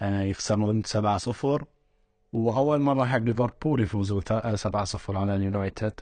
[0.00, 1.64] uh, يخسرون 7-0
[2.32, 6.00] وأول مرة حق ليفربول يفوزوا 7-0 على اليونايتد.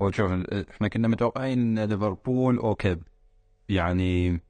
[0.00, 0.30] وشوف
[0.70, 2.96] إحنا كنا متوقعين ليفربول أوكي
[3.68, 4.40] يعني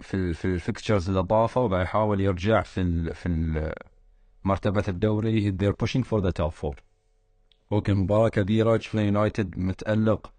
[0.00, 3.74] في ال في ال fixtures اللي ضافوا بيحاول يرجع في ال في
[4.44, 5.52] مرتبة الدوري.
[5.52, 6.74] They're pushing for the top four.
[7.74, 10.32] أوكي مباراة كبيرة شفنا يونايتد متألق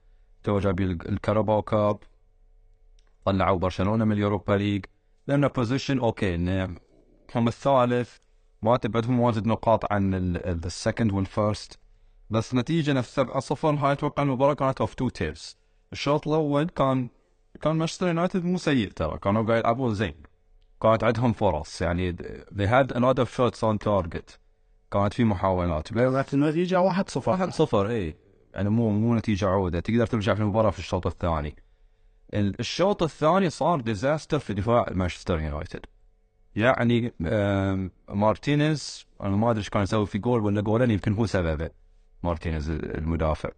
[0.44, 2.00] تو الكاراباو كاب.
[3.26, 4.86] طلعوا برشلونة من اليوروبا ليج
[5.28, 6.76] لأنه position انه
[7.36, 8.18] هم الثالث.
[8.62, 10.14] ما تبعدهم واجد نقاط عن
[10.46, 11.80] ال second وال first
[12.30, 15.58] بس نتيجة نفس 7 0 هاي أتوقع المباراة كانت of two tiers
[15.92, 17.10] الشوط الأول كان
[17.62, 20.16] كان مانشستر يونايتد مو سيء ترى كانوا قاعد يلعبون زين.
[20.82, 22.14] كانت عندهم فرص يعني
[22.52, 24.45] they had a lot of shots on target.
[24.92, 25.94] كانت في محاولات.
[25.94, 28.16] كانت النتيجة 1 0 1 0 اي
[28.54, 29.80] يعني مو مو نتيجة عودة.
[29.80, 31.56] تقدر ترجع في المباراة في الشوط الثاني.
[32.34, 35.86] ال- الشوط الثاني صار disaster في دفاع مانشستر يونايتد
[36.56, 37.14] يعني
[38.10, 41.70] مارتينيز أنا ما أدري إيش كان يسوي في جول ولا جولين يمكن هو سببه.
[42.24, 43.50] مارتينيز المدافع.
[43.50, 43.56] ال-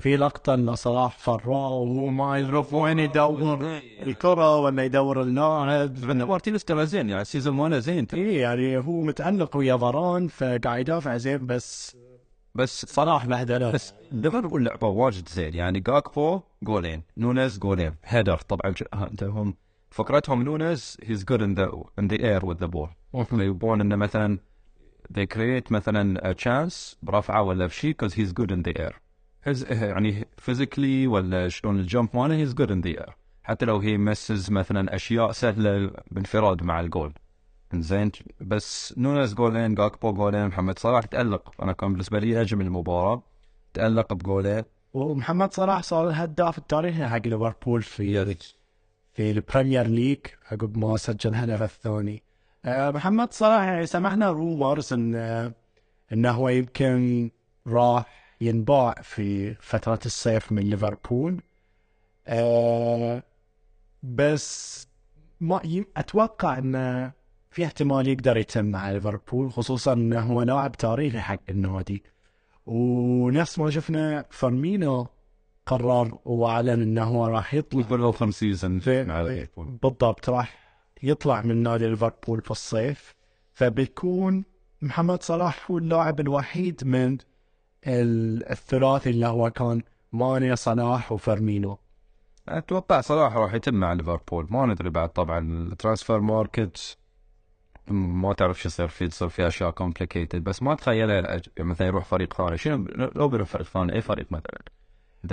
[0.00, 3.80] في لقطة أن صلاح فره وهو ما يعرف وين يدور.
[4.02, 6.04] الكرة ولا يدور اللاعب.
[6.04, 8.06] مارتينيز ترى زين يعني ال season ماله زين.
[8.14, 11.96] اي يعني هو متألق ويا فاران فقاعد يدافع زين بس
[12.54, 15.54] بس صلاح بهدله بس ليفربول لعبة واجد زين.
[15.54, 18.36] يعني جاكبو جولين نونيز goal ين header.
[18.36, 18.74] طبعا
[19.22, 19.54] هم
[19.90, 22.88] فكرتهم نونيز he's good in the in the air with the ball
[23.32, 24.38] يبون إنه مثلا
[25.18, 29.03] they create مثلا a chance برفعه ولا بشيء because he's good in the air.
[29.48, 33.12] His يعني physically ولا شلون ال jump ماله he's good in the air.
[33.42, 37.12] حتى لو هي misses مثلا أشياء سهلة بانفراد مع الجول.
[37.74, 41.62] زين بس نونيز جولين جاكبو جولين محمد صلاح تألق.
[41.62, 43.22] أنا كان بالنسبة لي نجم المباراة.
[43.74, 44.62] تألق بجولين
[44.94, 48.36] ومحمد صلاح صار الهداف التاريخي حق ليفربول في
[49.12, 50.18] في البريمير ليج
[50.52, 52.22] عقب ما سجل الهدف الثاني.
[52.64, 55.52] آه، محمد صلاح يعني سمعنا rumors إن آه،
[56.12, 57.30] انه هو يمكن
[57.66, 61.42] راح ينباع في فترة الصيف من ليفربول.
[62.26, 63.22] آه،
[64.02, 64.86] بس
[65.40, 67.12] ما أتوقع إنه
[67.50, 72.02] في احتمال يقدر يتم مع ليفربول خصوصا إنه هو لاعب تاريخي حق النادي.
[72.66, 75.06] ونفس ما شفنا فيرمينو
[75.66, 77.80] قرر وأعلن إنه هو راح يطلع.
[79.26, 83.14] season بالضبط راح يطلع من نادي ليفربول في الصيف.
[83.52, 84.44] فبيكون
[84.82, 87.18] محمد صلاح هو اللاعب الوحيد من
[87.86, 91.78] الثلاثي اللي هو كان ماني صلاح وفيرمينو.
[92.48, 94.46] أتوقع صلاح راح يتم مع ليفربول.
[94.50, 95.38] ما ندري بعد طبعا.
[95.72, 96.96] ال transfer market
[97.88, 99.06] ما تعرف شو يصير فيه.
[99.06, 103.48] تصير فيه أشياء complicated بس ما اتخيله الأج- مثلا يروح فريق ثاني شنو؟ لو بيروح
[103.48, 104.60] فريق ثاني أي فريق مثلا.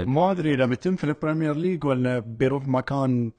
[0.05, 3.31] ما أدري إذا بيتم في البريمير ليج ولا بيروح مكان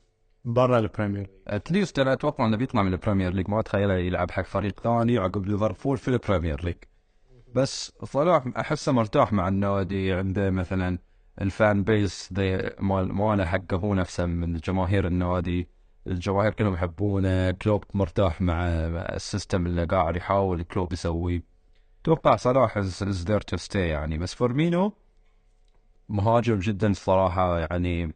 [0.44, 4.42] برا البريمير at least أنا أتوقع إنه بيطلع من البريمير ليج ما اتخيله يلعب حق
[4.44, 6.74] فريق ثاني عقب ليفربول في البريمير ليج
[7.54, 10.98] بس صلاح أحسه مرتاح مع النادي عنده مثلا
[11.40, 12.32] ال fan base
[12.80, 15.68] مال حقه هو نفسه من جماهير النادي.
[16.06, 17.50] الجماهير كلهم يحبونه.
[17.50, 21.42] كلوب مرتاح مع ال system اللي قاعد يحاول كلوب يسويه.
[22.02, 24.18] أتوقع صلاح is there to stay يعني.
[24.18, 24.92] بس فيرمينو
[26.08, 28.14] مهاجم جدا صراحة يعني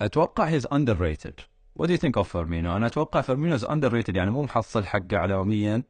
[0.00, 1.40] أتوقع he's underrated
[1.76, 5.82] what you think of فيرمينو؟ أنا أتوقع فيرمينو is underrated يعني مو محصل حقه اعلاميا.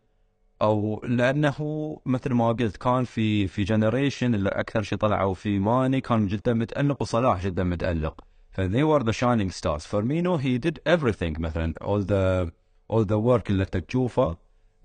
[0.63, 6.01] أو لأنه مثل ما قلت كان في في generation اللي أكثر شيء طلعوا في ماني
[6.01, 8.21] كان جدا متألق وصلاح جدا متألق.
[8.51, 9.87] ف they were the shining stars.
[9.87, 11.75] فيرمينو he did everything مثلا.
[11.81, 12.51] All the
[12.93, 14.37] all the work اللي تشوفه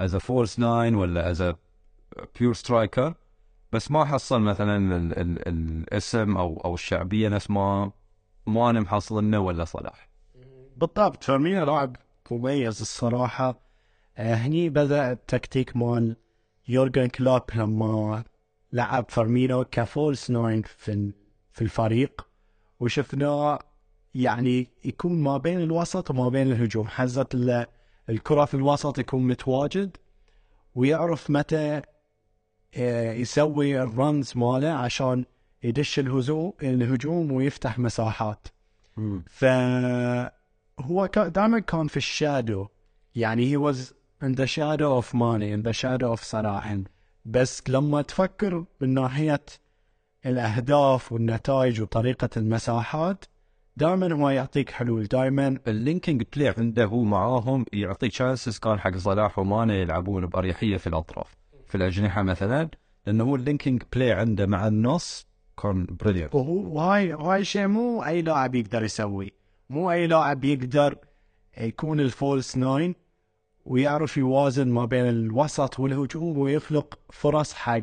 [0.04, 1.56] as a false nine ولا as a
[2.24, 3.14] pure striker.
[3.72, 7.92] بس ما حصل مثلا ال ال الاسم أو أو الشعبية نفس ما
[8.48, 10.10] ماني محصلنه ولا صلاح.
[10.78, 11.24] بالضبط.
[11.24, 11.96] فيرمينو لاعب
[12.32, 13.50] مميز الصراحة.
[13.50, 13.63] آه،
[14.18, 16.16] هني بدأ التكتيك مال
[16.68, 18.24] يورجن كلوب لما
[18.74, 21.12] لعب فيرمينو ك false nine في
[21.52, 22.28] في الفريق.
[22.80, 23.60] وشفناه
[24.16, 26.88] يعني يكون ما بين الوسط وما بين الهجوم.
[27.34, 27.66] ال-
[28.10, 29.98] الكرة في الوسط يكون متواجد
[30.76, 31.82] ويعرف متى
[32.76, 35.26] آه، يسوي ال runs ماله عشان
[35.64, 38.48] يدش الهجوم الهجوم ويفتح مساحات.
[39.28, 42.68] فهو دائما كان في ال shadow.
[43.16, 46.78] يعني he was in the shadow of money in the shadow of صلاح
[47.26, 49.46] بس لما تفكر من ناحية
[50.26, 53.26] الأهداف والنتائج وطريقة المساحات
[53.78, 55.04] دائما هو يعطيك حلول.
[55.04, 60.78] دائما ال linking play عنده هو معاهم يعطي chances كان حق صلاح وماني يلعبون بأريحية
[60.78, 61.36] في الأطراف.
[61.68, 62.70] في الأجنحة مثلا
[63.08, 65.28] لأنه هو ال linking play عنده مع النص
[65.64, 69.30] كان brilliant وهو وهاي وهاي شيء مو أي لاعب يقدر يسويه
[69.70, 70.98] مو أي لاعب يقدر
[71.58, 73.03] يكون ال false nine.
[73.66, 77.82] ويعرف يوازن ما بين الوسط والهجوم ويخلق فرص حق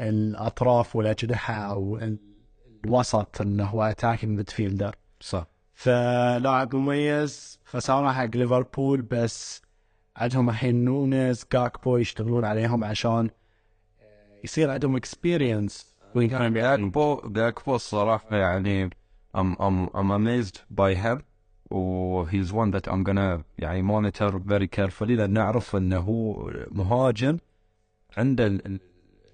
[0.00, 2.18] الأطراف والأجنحة أو ال-
[2.84, 5.46] الوسط اللي هو attacking midfielder صح.
[5.74, 9.62] فلاعب مميز خسارة حق ليفربول بس
[10.16, 13.30] عندهم الحين نونيز جاكبو يشتغلون عليهم عشان
[14.44, 15.94] يصير عندهم experience
[16.86, 18.90] جاكبو جاكبو الصراحة يعني
[19.36, 21.18] I'm I'm I'm amazed by him.
[21.70, 27.38] و he's one that I'm gonna يعني monitor very carefully لأن نعرف إنه هو مهاجم
[28.16, 28.80] عنده ال-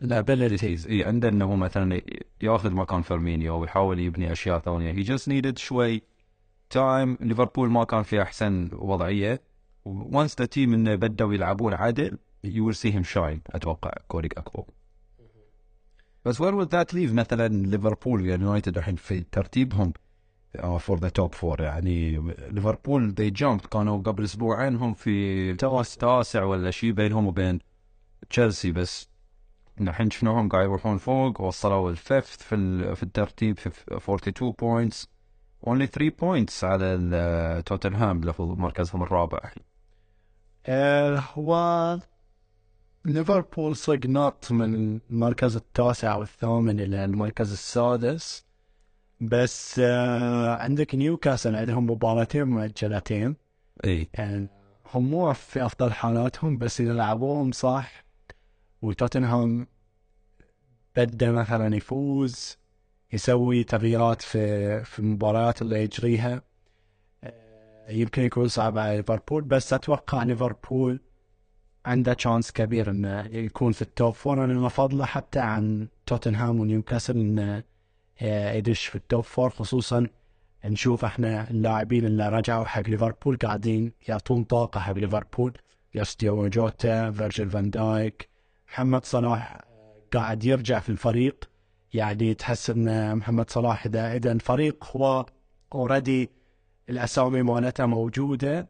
[0.03, 2.01] ال abilities إي عنده إنه مثلا
[2.43, 4.93] ياخذ مكان فيرمينيو ويحاول يبني أشياء ثانية.
[4.93, 6.03] he just needed شوي
[6.71, 9.41] time ليفربول ما كان في أحسن وضعية.
[9.85, 14.65] once the team إنه بدوا يلعبون عدل you will see him shine أتوقع كودي جاكبو
[16.25, 19.93] بس where will that leave مثلا ليفربول يونايتد الحين في ترتيبهم؟
[20.79, 22.17] for the top four يعني
[22.51, 25.55] ليفربول they jump كانوا قبل أسبوعين هم في
[25.97, 27.59] تاسع ولا شيء بينهم وبين
[28.31, 29.09] تشيلسي بس.
[29.81, 31.41] الحين شفناهم قاعد يروحون فوق.
[31.41, 35.09] وصلوا ال fifth في في الترتيب في 42 points
[35.67, 39.51] only 3 points على توتنهام هو مركزهم الرابع.
[41.35, 41.99] هو
[43.05, 48.45] ليفربول صق نط من المركز التاسع والثامن إلى المركز السادس.
[49.21, 53.37] بس آه عندك نيوكاسل عندهم مباراتين مؤجلتين.
[53.85, 54.09] إي.
[54.15, 54.49] يعني
[54.95, 58.05] هم مو في أفضل حالاتهم بس إذا لعبوهم صح
[58.83, 59.67] وتوتنهام
[60.97, 62.59] بدأ مثلا يفوز
[63.13, 66.43] يسوي تغييرات في في المباريات اللي يجريها
[67.25, 71.01] آه، يمكن يكون صعب على ليفربول بس أتوقع ليفربول
[71.87, 77.17] عنده chance كبير إنه يكون في ال top four أنا افضله حتى عن توتنهام ونيوكاسل
[77.17, 77.63] إنه
[78.23, 80.07] آه، يدش في ال top four خصوصا
[80.65, 85.53] نشوف إحنا اللاعبين اللي رجعوا حق ليفربول قاعدين يعطون طاقة حق ليفربول.
[85.95, 88.29] دييغو جوتا فيرجيل فان دايك
[88.69, 89.61] محمد صلاح
[90.13, 91.51] قاعد يرجع في الفريق.
[91.95, 95.27] يعني تحس إن محمد صلاح إذا إذا الفريق هو
[95.75, 96.31] already
[96.89, 98.69] الأسامي مالته موجودة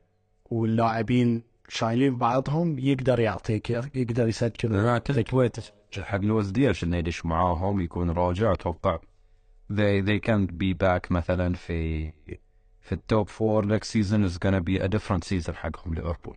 [0.51, 4.75] واللاعبين شايلين بعضهم يقدر يعطيك يقدر يسجل.
[4.75, 5.29] أنا أعتقد
[6.03, 8.99] حق لويس دياز إنه يدش معاهم يكون راجع أتوقع
[9.73, 12.13] they they can be back مثلا في
[12.81, 16.37] في ال top four next season is gonna be a different season حقهم ليفربول.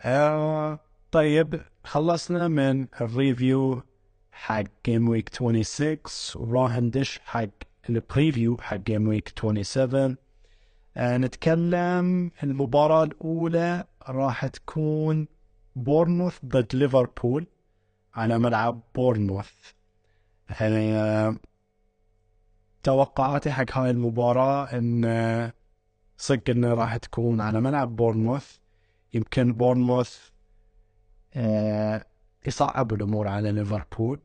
[0.00, 0.78] آه
[1.12, 3.82] طيب خلصنا من ال review
[4.32, 5.98] حق game week 26
[6.36, 7.48] وراح ندش حق
[7.90, 10.16] ال preview حق game week 27
[10.96, 15.26] آه نتكلم المباراة الأولى راح تكون
[15.76, 17.46] بورنموث ضد ليفربول
[18.14, 19.50] على ملعب بورنموث.
[20.60, 21.36] آه،
[22.84, 25.52] توقعاتي حق هاي المباراة إن آه،
[26.16, 28.56] صدق إنه راح تكون على ملعب بورنموث.
[29.14, 30.30] يمكن بورنموث
[31.34, 32.06] آه
[32.46, 34.20] يصعب الأمور على ليفربول.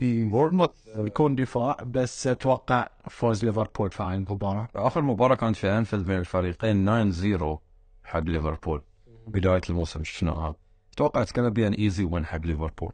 [0.00, 4.68] بورنموث يكون دفاع بس أتوقع فوز ليفربول في هاي المباراة.
[4.76, 7.58] آخر مباراة كانت في أنفيلد بين الفريقين 9-0
[8.04, 8.82] حق ليفربول.
[9.26, 10.54] بداية الموسم شفناها.
[10.92, 12.92] أتوقع it's be an easy win حق ليفربول.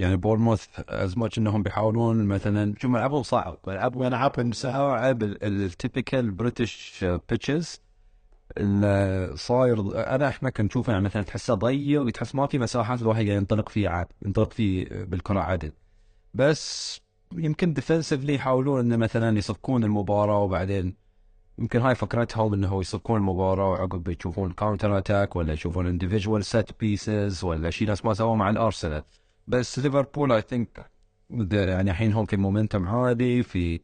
[0.00, 6.30] يعني بورنموث as much إنهم بيحاولون مثلا شو ملعبهم صعب ملعبهم ملعبهم صعب ال typical
[6.30, 7.80] British pitches
[9.34, 9.80] صاير
[10.14, 14.06] أنا إحنا نشوفه يعني مثلا تحسه ضيق وتحس ما في مساحات الواحد ينطلق فيه عاد
[14.26, 15.72] ينطلق فيه بالكرة عدل
[16.34, 17.00] بس
[17.34, 20.94] يمكن defensively يحاولون إنه مثلا يصفقون المباراة وبعدين
[21.58, 27.44] يمكن هاي فكرتهم إنه يصفقون المباراة وعقب يشوفون counter attack ولا يشوفون individual set pieces
[27.44, 29.02] ولا شيء نفس ما سووا مع الأرسنال.
[29.50, 30.90] بس ليفربول I think
[31.52, 33.80] يعني الحين هم في momentum عالي في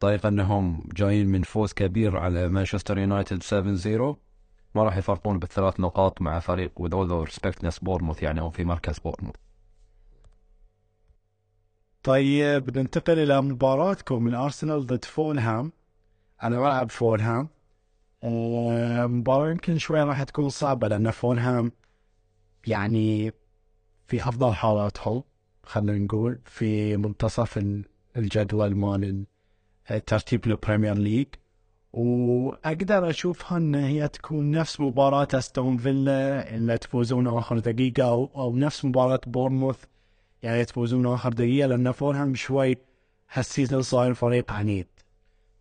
[0.00, 4.16] طريقة إنهم جايين من فوز كبير على مانشستر يونايتد 7-0
[4.74, 8.98] ما راح يفرقون بالثلاث نقاط مع فريق all the respectness بورنموث يعني أو في مركز
[8.98, 9.34] بورنموث
[12.02, 15.72] طيب ننتقل إلى مباراتكم من ارسنال ضد فولهام
[16.40, 17.48] على ملعب فولهام
[18.24, 21.72] آه، مباراة يمكن شوي راح تكون صعبة لأن فولهام
[22.66, 23.32] يعني
[24.06, 25.22] في أفضل حالاتهم
[25.62, 27.84] خلينا نقول في منتصف ال-
[28.16, 29.24] الجدول مال
[30.06, 31.26] ترتيب البريمير ليج
[31.92, 38.56] وأقدر أشوفها إن هي تكون نفس مباراة أستون فيلا اللي تفوزون آخر دقيقة أو, أو
[38.56, 39.84] نفس مباراة بورنموث
[40.42, 42.76] يعني تفوزون آخر دقيقة لأن فولهام شوي
[43.32, 44.86] ه ال season صاير فريق عنيد.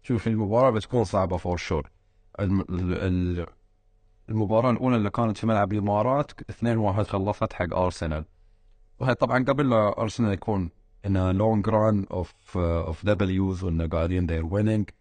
[0.04, 1.90] شوف المباراة بتكون صعبة for sure
[4.30, 8.26] المباراة الأولى اللي كانت في ملعب الإمارات 2-1 خلصت حق أرسنال
[9.00, 10.70] وهي طبعا قبل لا أرسنال يكون
[11.06, 14.94] إنه long run of of Ws وإنه قاعدين they're winning.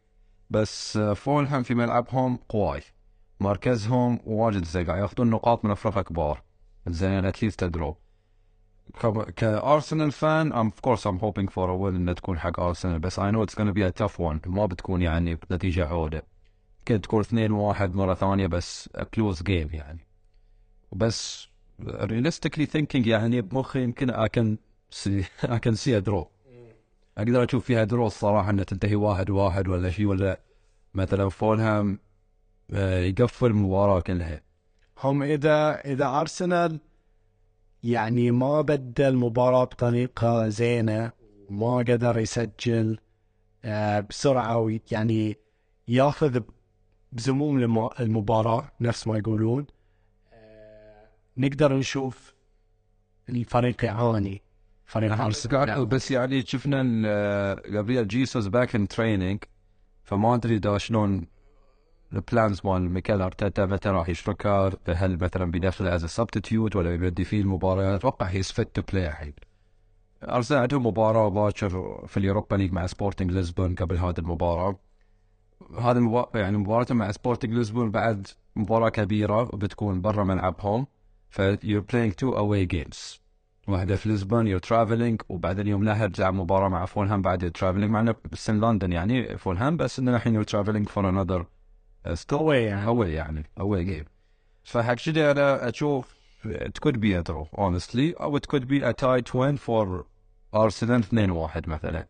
[0.50, 2.82] بس فولهام في ملعبهم قواي
[3.40, 6.42] مركزهم واجد زي قاعد ياخذون نقاط من فرق كبار.
[6.86, 7.96] زين at least draw
[9.36, 12.98] كأرسنال fan I'm of course I'm hoping for a win إنها تكون حق أرسنال.
[12.98, 16.22] بس I know it's gonna be a tough one ما بتكون يعني بنتيجة عودة.
[16.78, 20.06] يمكن تكون 2 1 مرة ثانية بس كلوز جيم يعني.
[20.92, 21.48] بس
[21.80, 24.56] realistically thinking يعني بمخي يمكن can
[24.94, 26.24] see I can see a draw.
[27.18, 30.40] أقدر أشوف فيها دروس صراحة إنها تنتهي واحد واحد ولا شيء ولا
[30.94, 31.98] مثلا فولهام
[32.70, 34.40] آه، يقفل المباراه كلها.
[35.04, 36.78] هم إذا إذا أرسنال
[37.84, 41.12] يعني ما بدى المباراة بطريقة زينة
[41.50, 42.98] وما قدر يسجل
[43.64, 45.36] آه، بسرعة ويعني
[45.88, 46.40] يأخذ
[47.12, 49.66] بزموم الم- المباراة نفس ما يقولون
[51.36, 52.34] نقدر نشوف
[53.28, 54.42] الفريق يعاني
[54.84, 55.86] فريق أرسنال.
[55.86, 56.82] بس يعني شفنا
[57.68, 59.38] جابرييل جيسوس back in training
[60.04, 61.26] فما أدري شلون
[62.12, 67.24] ال plans مال ميكال أرتيتا متى راح يشركه هل مثلا بيدخله as substitute ولا بيبدي
[67.24, 69.32] فيه المباراة؟ أتوقع he's fit to play الحين
[70.22, 74.78] أرسنال عندهم مباراة باكر في اليوروبا ليج مع سبورتنج لشبون قبل هذه المباراة.
[75.78, 78.26] هذه المباراة يعني مباراتهم مع سبورتنج لشبون بعد
[78.56, 80.86] مباراة كبيرة وبتكون برا ملعبهم.
[81.32, 83.20] ف you're playing two away games.
[83.68, 88.14] واحدة في لشبون you're travelling وبعدين يوم لها تلعب مباراة مع فولهام بعد travelling معنا
[88.32, 91.46] بس in لندن يعني فولهام بس اننا الحين you're travelling for another
[92.28, 92.86] قوي يعني.
[92.86, 94.04] away يعني away game
[94.64, 96.14] فحق كذا أنا أشوف
[96.44, 98.20] it could be a draw honestly.
[98.20, 100.04] أو it could be a tight win for
[100.54, 102.06] ارسنال 2-1 مثلا.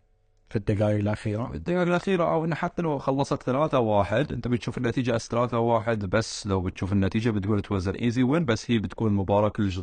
[0.52, 1.50] في الدقائق الأخيرة.
[1.54, 5.98] الدقائق الأخيرة أو إنه حتى لو خلصت 3 1 أنت بتشوف النتيجة as 3 1
[5.98, 9.80] بس لو بتشوف النتيجة بتقول it was an easy win بس هي بتكون مباراة كلش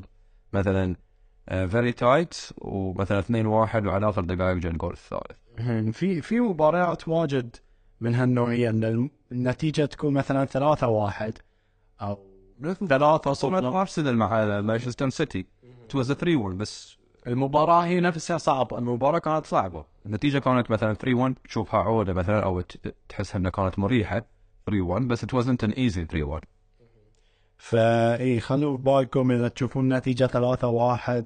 [0.53, 0.95] مثلا
[1.47, 5.97] very tight ومثلا 2 1 وعلى آخر دقائق جاء الجول الثالث.
[5.97, 7.55] في في مباريات واجد
[8.01, 11.33] من هالنوعية إن النتيجة تكون مثلا ثلاثة واحد
[12.01, 12.17] أو
[12.89, 13.81] ثلاثة صفر.
[13.81, 15.45] أرسنال مع مانشستر سيتي.
[15.63, 16.97] It was a 3 1 بس
[17.27, 18.77] المباراة هي نفسها صعبة.
[18.77, 19.85] المباراة كانت صعبة.
[20.09, 24.25] النتيجة كانت مثلا 3 1 تشوفها عودة مثلا ت- تحسها إنها كانت مريحة
[24.65, 26.43] 3 1 بس it wasn't an easy 3 1
[27.57, 31.25] فإي خلوا بالكم إذا تشوفون نتيجة ثلاثة واحد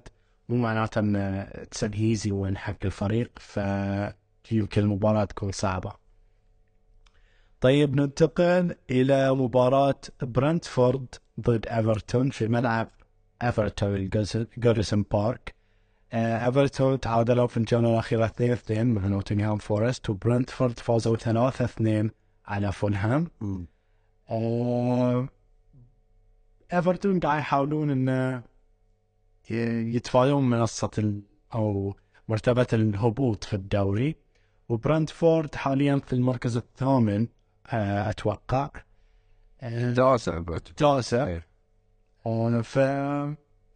[0.49, 1.47] مو معناته إن
[1.93, 5.91] هيزي وين حق الفريق فيمكن المباراة تكون صعبة.
[7.61, 12.89] طيب ننتقل إلى مباراة برنتفورد ضد ايفرتون في ملعب
[13.43, 14.09] ايفرتون
[14.57, 15.53] جوديسون بارك
[16.13, 22.09] ايفرتون تعادلوا في الجولة الأخيرة 2-2 مع نوتنغهام فورست وبرنتفورد فازوا 3-2
[22.45, 23.27] على فولهام
[26.73, 28.43] ايفرتون قاعد يحاولون انه
[29.49, 31.21] يتفادون منصة ال...
[31.55, 31.95] أو
[32.27, 34.15] مرتبة الهبوط في الدوري.
[34.69, 37.27] وبرنتفورد حاليا في المركز الثامن
[37.67, 38.69] آه، أتوقع.
[39.95, 40.43] تاسع
[40.75, 41.47] تاسع خير.
[42.25, 42.77] آه، ف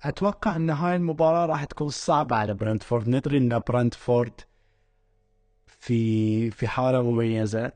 [0.03, 3.09] أتوقع إن هاي المباراة راح تكون صعبة على برنتفورد.
[3.09, 4.41] ندري إن برنتفورد
[5.67, 7.71] في في حالة مميزة.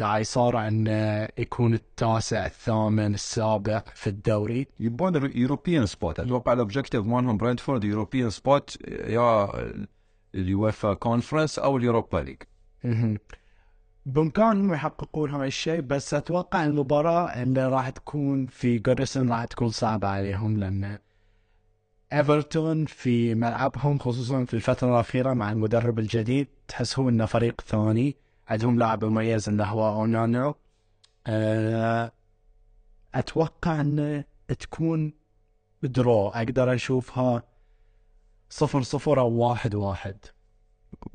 [0.00, 4.66] قاعد يصارع انه يكون التاسع الثامن السابع في الدوري.
[4.80, 9.48] يبون ال European spot أتوقع ال objective مالهم برنتفورد European spot يا
[10.34, 12.42] اليوفا كونفرنس أو اليوروبا ليج.
[14.06, 20.08] بامكانهم يحققون هاي الشيء بس أتوقع المباراة اللي راح تكون في جودسون راح تكون صعبة
[20.08, 20.98] عليهم لأن
[22.12, 26.48] ايفرتون في ملعبهم خصوصا في الفترة الأخيرة مع المدرب الجديد.
[26.68, 28.16] تحس هو إنه فريق ثاني.
[28.48, 30.54] عندهم لاعب مميز اللي هو أونانو.
[31.26, 32.12] أه،
[33.14, 34.24] أتوقع إن
[34.60, 35.12] تكون
[35.82, 37.42] draw أقدر أشوفها
[38.50, 40.16] صفر صفر أو واحد واحد.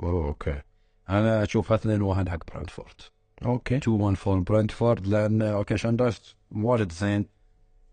[0.04, 0.62] Okay.
[1.10, 3.02] أنا أشوفها 2 1 حق برنتفورد
[3.46, 3.78] Okay.
[3.78, 7.26] 2 1 for برنتفورد لأن أوكي chances واجد زين.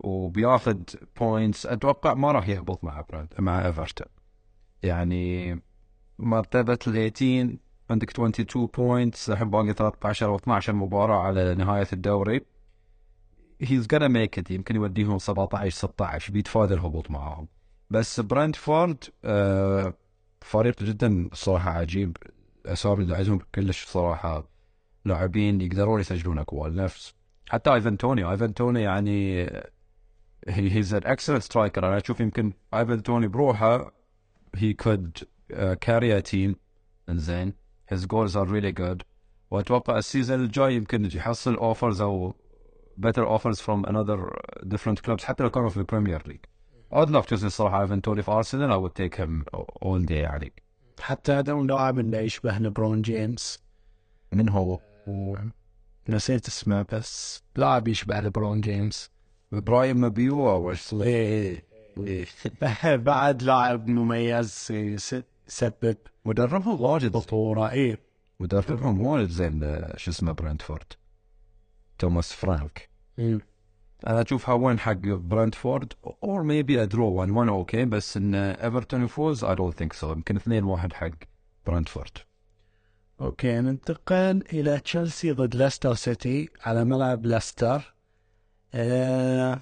[0.03, 0.79] وبياخذ
[1.21, 4.07] points أتوقع ما راح يهبط مع برنت مع إيفرتون.
[4.83, 5.61] يعني
[6.19, 7.57] مرتبة ال 18
[7.91, 12.41] عندك 22 points الحين باقي 13 أو 12 مباراة على نهاية الدوري.
[13.61, 17.49] he's gonna make it يمكن يوديهم 17 16 بيتفادى الهبوط معاهم.
[17.91, 19.95] بس برنتفورد آه
[20.41, 22.17] فريق جدا صراحة عجيب.
[22.65, 24.49] الأسامي اللي عندهم كلش صراحة
[25.05, 27.15] لاعبين يقدرون يسجلون اقوال نفس.
[27.49, 29.47] حتى ايفن توني ايفن توني يعني
[30.49, 33.93] he's an excellent striker أنا أشوف يمكن ايفن توني بروحه
[34.57, 36.57] he could uh, carry a team.
[37.11, 37.53] زين
[37.87, 39.03] his goals are really good.
[39.51, 42.35] واتوقع ال season الجاي يمكن يحصل offers أو
[43.01, 44.19] better offers from another
[44.65, 46.41] different clubs حتى لو كانوا في البريمير ليج
[46.93, 50.13] I'd love to see صراحة ايفن توني في ارسنال I would take him all day
[50.13, 50.53] يعني
[51.01, 53.63] حتى هذا لاعب اللي يشبه لبرون جيمس
[54.33, 54.79] من هو؟
[56.09, 59.11] نسيت اسمه بس لاعب يشبه لبرون جيمس
[59.53, 61.65] براين مبيومو أو إيه
[62.97, 67.17] بعد لاعب مميز يسبب مدربهم واجد.
[67.17, 67.99] خطورة إيه.
[68.41, 70.93] مدربهم واجد زين شو اسمه برنتفورد.
[71.99, 72.89] توماس فرانك.
[74.07, 75.93] أنا اشوفها win حق برنتفورد
[76.25, 80.13] or maybe a draw 1 1 okay بس إن ايفرتون يفوز I don't think so
[80.13, 81.11] يمكن 2 1 حق
[81.67, 82.19] برنتفورد.
[83.21, 87.95] Okay ننتقل إلى تشيلسي ضد ليستر سيتي على ملعب ليستر
[88.75, 89.59] آه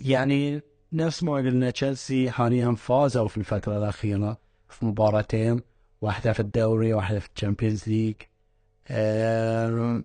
[0.00, 0.62] يعني
[0.92, 5.60] نفس ما قلنا تشيلسي حاليا فازوا في الفترة الأخيرة في مباراتين
[6.00, 8.14] واحدة في الدوري واحدة في الشامبيونز ليج.
[8.88, 10.02] آه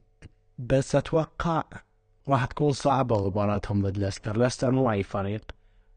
[0.57, 1.63] بس أتوقع
[2.27, 4.37] راح تكون صعبة مباراتهم ضد ليستر.
[4.37, 5.51] ليستر مو أي فريق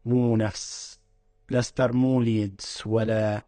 [0.05, 0.99] مو نفس.
[1.49, 3.45] ليستر مو ليدز ولا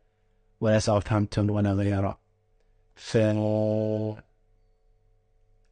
[0.62, 2.20] ولا ساوثهامبتون ولا غيره.
[2.96, 3.18] ف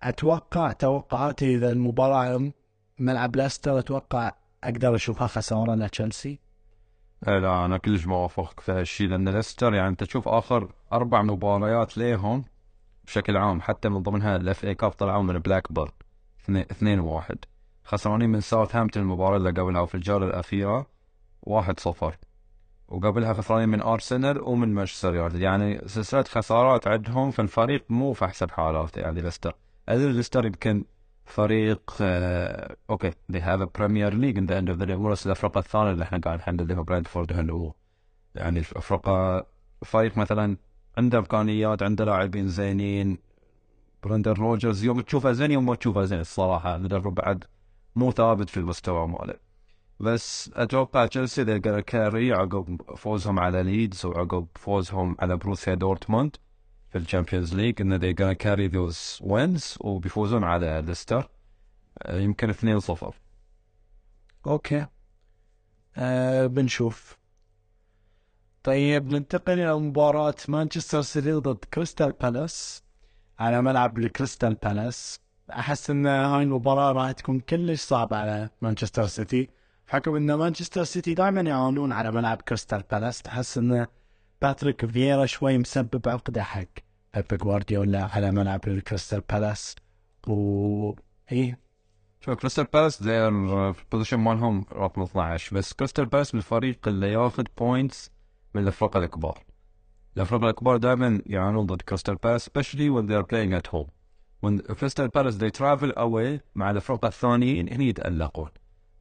[0.04, 2.52] أتوقع توقعاتي إذا المباراة
[3.00, 4.32] ملعب ليستر أتوقع
[4.64, 6.40] أقدر أشوفها خسارة لتشيلسي
[7.28, 11.98] إيه لا أنا كلش موافقك في هالشيء لأن ليستر يعني أنت تشوف آخر أربع مباريات
[11.98, 12.44] ليهم
[13.06, 15.92] بشكل عام حتى من ضمنها ال FA Cup طلعوا من بلاكبيرن
[16.50, 17.38] اثنين واحد.
[17.84, 20.86] خسرانين من ساوثهامبتون المباراة اللي قبلها وفي الجولة الأخيرة
[21.42, 22.18] واحد صفر.
[22.88, 25.40] وقبلها خسرانين من أرسنال ومن مانشستر يونايتد.
[25.40, 29.56] يعني سلسلة خسارات عندهم فالفريق مو في أحسن حالاته يعني ليستر.
[29.90, 30.86] ليستر يمكن
[31.26, 35.26] فريق آه okay they have a Premier League in the end of the day.
[35.26, 37.74] الافرقه الثانية اللي إحنا قاعد نحددها برينتفورد هو.
[38.36, 39.46] يعني الافرقه
[39.86, 40.58] فريق مثلا
[40.98, 43.18] عنده امكانيات عنده لاعبين زينين.
[44.04, 46.76] بريندان رودجرز يوم تشوفه زين يوم ما تشوفه زين الصراحة.
[46.76, 47.44] المدرب بعد
[47.96, 49.52] مو ثابت في المستوى ماله.
[50.00, 56.36] بس أتوقع تشيلسي they carry عقب فوزهم على ليدز وعقب فوزهم على بروسيا دورتموند
[56.92, 61.30] في ال Champions League إن they gonna carry those wins وبيفوزون على ليستر.
[62.10, 63.14] يمكن 2-0
[64.48, 64.86] okay.
[65.98, 67.18] آه بنشوف.
[68.64, 72.84] طيب ننتقل إلى مباراة مانشستر سيتي ضد كريستال بالاس.
[73.40, 75.20] على ملعب الكريستال بالاس.
[75.52, 79.50] أحس إن هاي المباراة راح تكون كلش صعبة على مانشستر سيتي.
[79.88, 83.22] حكم إن مانشستر سيتي دائما يعانون على ملعب كريستال بالاس.
[83.22, 83.88] تحس إن
[84.42, 86.64] باتريك فييرا شوي مسبب عقدة حق
[87.16, 89.76] بيب جوارديولا على ملعب الكريستال بالاس.
[90.28, 90.94] و
[91.32, 91.60] إيه.
[92.20, 97.14] شوف كريستال بالاس في ال position مالهم رقم 12 بس كريستال بالاس من الفريق اللي
[97.14, 98.12] ياخذ points
[98.56, 99.44] من الافرقه الكبار.
[100.18, 103.90] الافرقه الكبار دائما يعانون ضد كريستال بالاس especially when they are playing at home.
[104.46, 108.50] When كريستال بالاس they travel away مع الافرقه الثانيين هني يتألقون.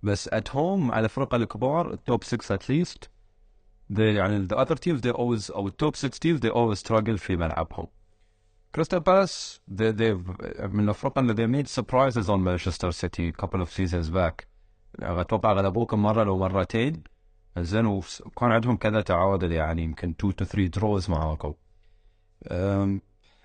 [0.03, 3.20] بس at home مع الافرقه الكبار ال top 6 at least.
[3.93, 7.17] They يعني the other teams they always أو ال top 6 teams they always struggle
[7.17, 7.87] في ملعبهم
[8.75, 13.71] كريستال بالاس they, they've من اللي they made surprises on Manchester City a couple of
[13.71, 14.47] seasons back.
[15.03, 17.03] أتوقع غلبوكم مرة لو مرتين.
[17.59, 21.55] زين وكان عندهم كذا تعادل يعني يمكن 2 to 3 draws معاكم.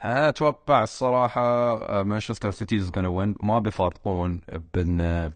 [0.04, 3.46] أنا أتوقع الصراحة مانشستر سيتي is gonna win.
[3.46, 4.42] ما بيفرقون
[4.74, 5.32] بإن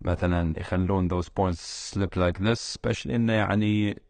[0.00, 4.02] مثلا يخلون those points slip like this especially إنه يعني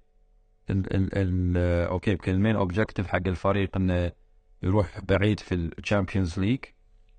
[0.71, 1.57] ال ال ال
[1.89, 4.13] okay يمكن ال main objective حق الفريق إنه
[4.63, 6.59] يروح بعيد في ال Champions League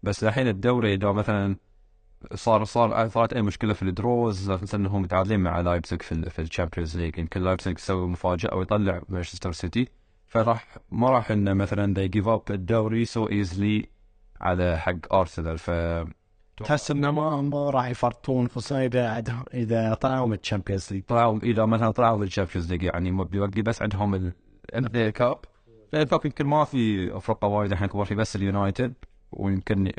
[0.04, 1.56] بس الحين الدوري إذا مثلا
[2.34, 6.42] صار صار صارت أي مشكلة في ال draws مثلا إنهم متعادلين مع لايبزيج في في
[6.42, 9.88] ال Champions League يمكن لايبزيج يسوي مفاجأة ويطلع مانشستر سيتي
[10.28, 13.88] فراح ما راح إنه مثلا they give up الدوري so easily
[14.42, 15.70] على حق ارسنال ف
[16.66, 21.04] تحس انه ما ما راح يفرطون خصوصا اذا إذا طلعوا من ال Champions League.
[21.04, 24.34] طلعوا إذا مثلا طلعوا من ال Champions League يعني ما بيبقي بس عندهم ال
[24.74, 25.38] FA Cup
[25.94, 28.94] ال cup يمكن ما في افرقه وايد الحين كبار في بس اليونايتد
[29.32, 29.92] ويمكن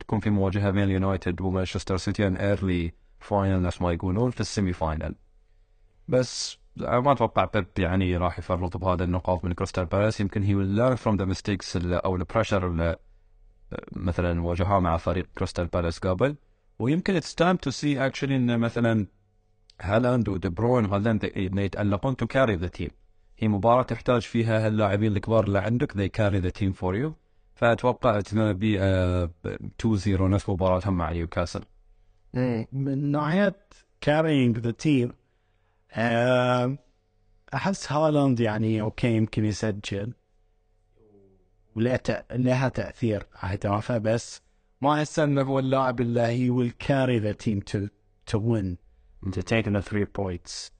[0.00, 4.46] تكون في مواجهة بين اليونايتد ومانشستر سيتي an early final نفس ما يقولون في ال
[4.46, 5.14] semi final
[6.08, 10.20] بس ما أتوقع بيب يعني راح يفرط بهذا النقاط من كريستال بالاس.
[10.20, 12.96] يمكن he learn the mistakes اللي أو ال pressure
[13.92, 16.36] مثلا واجهها مع فريق كريستال بالاس قبل.
[16.78, 19.06] ويمكن it's time to see actually إن مثلا
[19.80, 20.84] هالاند ودي بروين
[21.24, 22.90] إنه يتألقون to carry the team.
[23.38, 25.92] هي مباراة تحتاج فيها هاللاعبين الكبار اللي عندك.
[25.92, 27.12] The team for you.
[27.54, 29.28] فأتوقع it's gonna be uh,
[30.06, 31.64] 2-0 نفس مباراتهم مع نيوكاسل.
[32.72, 33.56] من ناحية
[34.06, 35.12] carrying the team
[35.92, 36.78] آه،
[37.54, 40.12] أحس هالاند يعني okay يمكن يسجل.
[41.78, 43.26] وله تأ- لها تأثير.
[43.44, 44.40] أهدافه بس
[44.80, 47.88] ما أحس إنه هو اللاعب اللي he will carry the team to
[48.32, 48.76] to win.
[49.32, 50.70] To take the three points.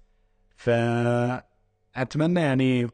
[1.95, 2.89] فأتمنى يعني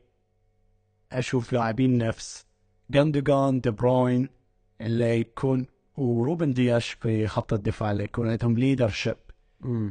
[1.13, 2.47] أشوف لاعبين نفس.
[2.91, 4.29] جوندوجان دي بروين
[4.81, 9.17] اللي يكون وروبن دياش في خط الدفاع اللي يكون عندهم leadership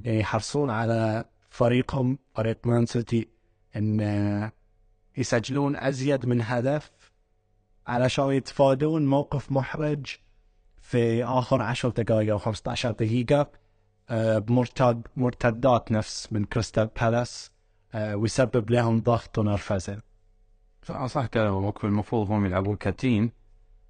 [0.05, 3.27] يحرصون على فريقهم فريق مان سيتي
[3.75, 4.51] إن
[5.17, 6.91] يسجلون أزيد من هدف
[7.87, 10.05] علشان يتفادون موقف محرج
[10.81, 13.51] في آخر 10 دقائق أو 15 دقيقة
[14.09, 17.51] آه، بمرتد مرتدات نفس من كريستال بالاس
[17.93, 20.01] آه، ويسبب لهم ضغط ونرفزة.
[20.83, 23.31] صح صح كلامك المفروض هم يلعبون ك team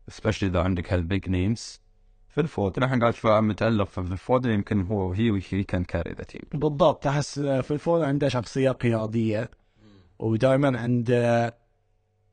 [0.07, 1.81] specially إذا عندك هال big names
[2.29, 6.23] فيل فودن الحين قاعد شوي متألق فيل فودن يمكن هو he he can carry the
[6.23, 9.49] team بالضبط تحس فيل فودن عنده شخصية قيادية
[10.19, 11.55] ودائما عنده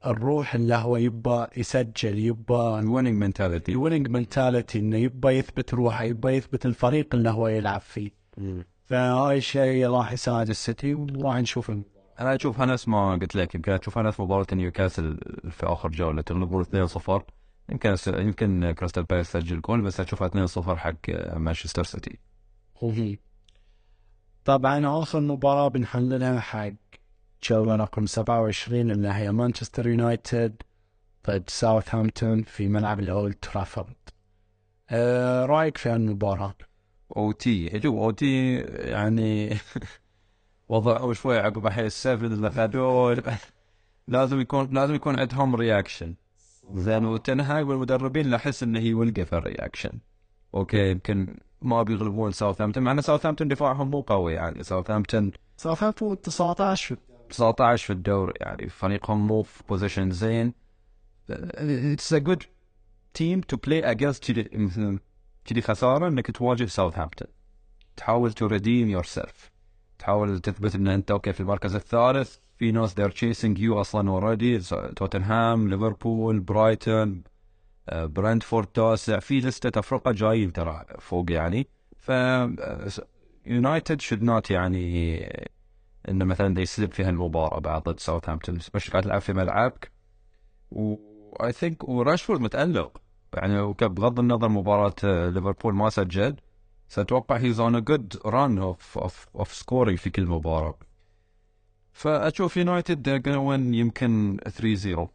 [0.07, 5.75] الروح اللي هو يبى يسجل يبى ال winning mentality ال winning mentality إنه يبى يثبت
[5.75, 8.11] روحه يبى يثبت الفريق اللي هو يلعب فيه.
[8.85, 11.71] فهاي الشيء راح يساعد السيتي وراح نشوف.
[12.21, 15.19] أنا اشوفها نفس ما قلت لك يمكن اشوفها نفس مباراة نيوكاسل
[15.51, 16.23] في آخر جولة.
[16.23, 17.23] تغلبون 2-0
[17.71, 22.19] يمكن يمكن كريستال بالاس سجل جول بس أشوفها 2-0 حق مانشستر سيتي.
[24.45, 26.73] طبعا آخر مباراة بنحللها حق
[27.43, 30.63] جولة رقم 27 اللي هي مانشستر يونايتد
[31.27, 33.97] ضد ساوثهامبتون في ملعب الأولد ترافورد.
[34.91, 36.55] أه رأيك في المباراة؟
[37.17, 39.57] أو تي شوف أو تي يعني
[40.69, 43.23] وضعوا شوي عقب الحين السفل اللي هذول
[44.09, 46.15] لازم يكون لازم يكون عندهم رياكشن
[46.75, 49.93] زين وتن هاج والمدربين لاحس انه يلقى في ال reaction
[50.55, 56.97] okay يمكن ما بيغلبون ساوثهامبتون مع إن ساوثهامبتون دفاعهم مو قوي يعني ساوثهامبتون ساوثهامبتون 19
[57.31, 60.55] 19 في الدوري يعني فريقهم مو في position زين.
[61.31, 62.43] It's a good
[63.15, 64.33] team to play against
[65.45, 67.29] كذي خسارة إنك تواجه ساوثهامبتون
[67.97, 69.51] تحاول to redeem yourself
[69.99, 72.37] تحاول تثبت إن أنت okay في المركز الثالث.
[72.59, 74.59] في ناس they're chasing you أصلا already
[74.97, 77.23] توتنهام ليفربول برايتون
[77.93, 79.19] برنتفورد تاسع.
[79.19, 81.67] في لستة افرقة جايين ترى فوق يعني.
[81.97, 82.11] ف
[83.47, 85.51] يونايتد should not يعني
[86.09, 89.93] إنه مثلا ي slip في هالمباراة بعد ضد ساوثهامبتون بس قاعد تلعب في ملعبك.
[90.71, 90.95] و
[91.45, 93.01] I think وراشفورد متألق.
[93.35, 96.37] يعني بغض النظر مباراة آه، ليفربول ما سجل.
[96.89, 100.79] سأتوقع he's on a good run of of of scoring في كل مباراة.
[101.93, 105.09] فأشوف يونايتد they're gonna win يمكن 3-0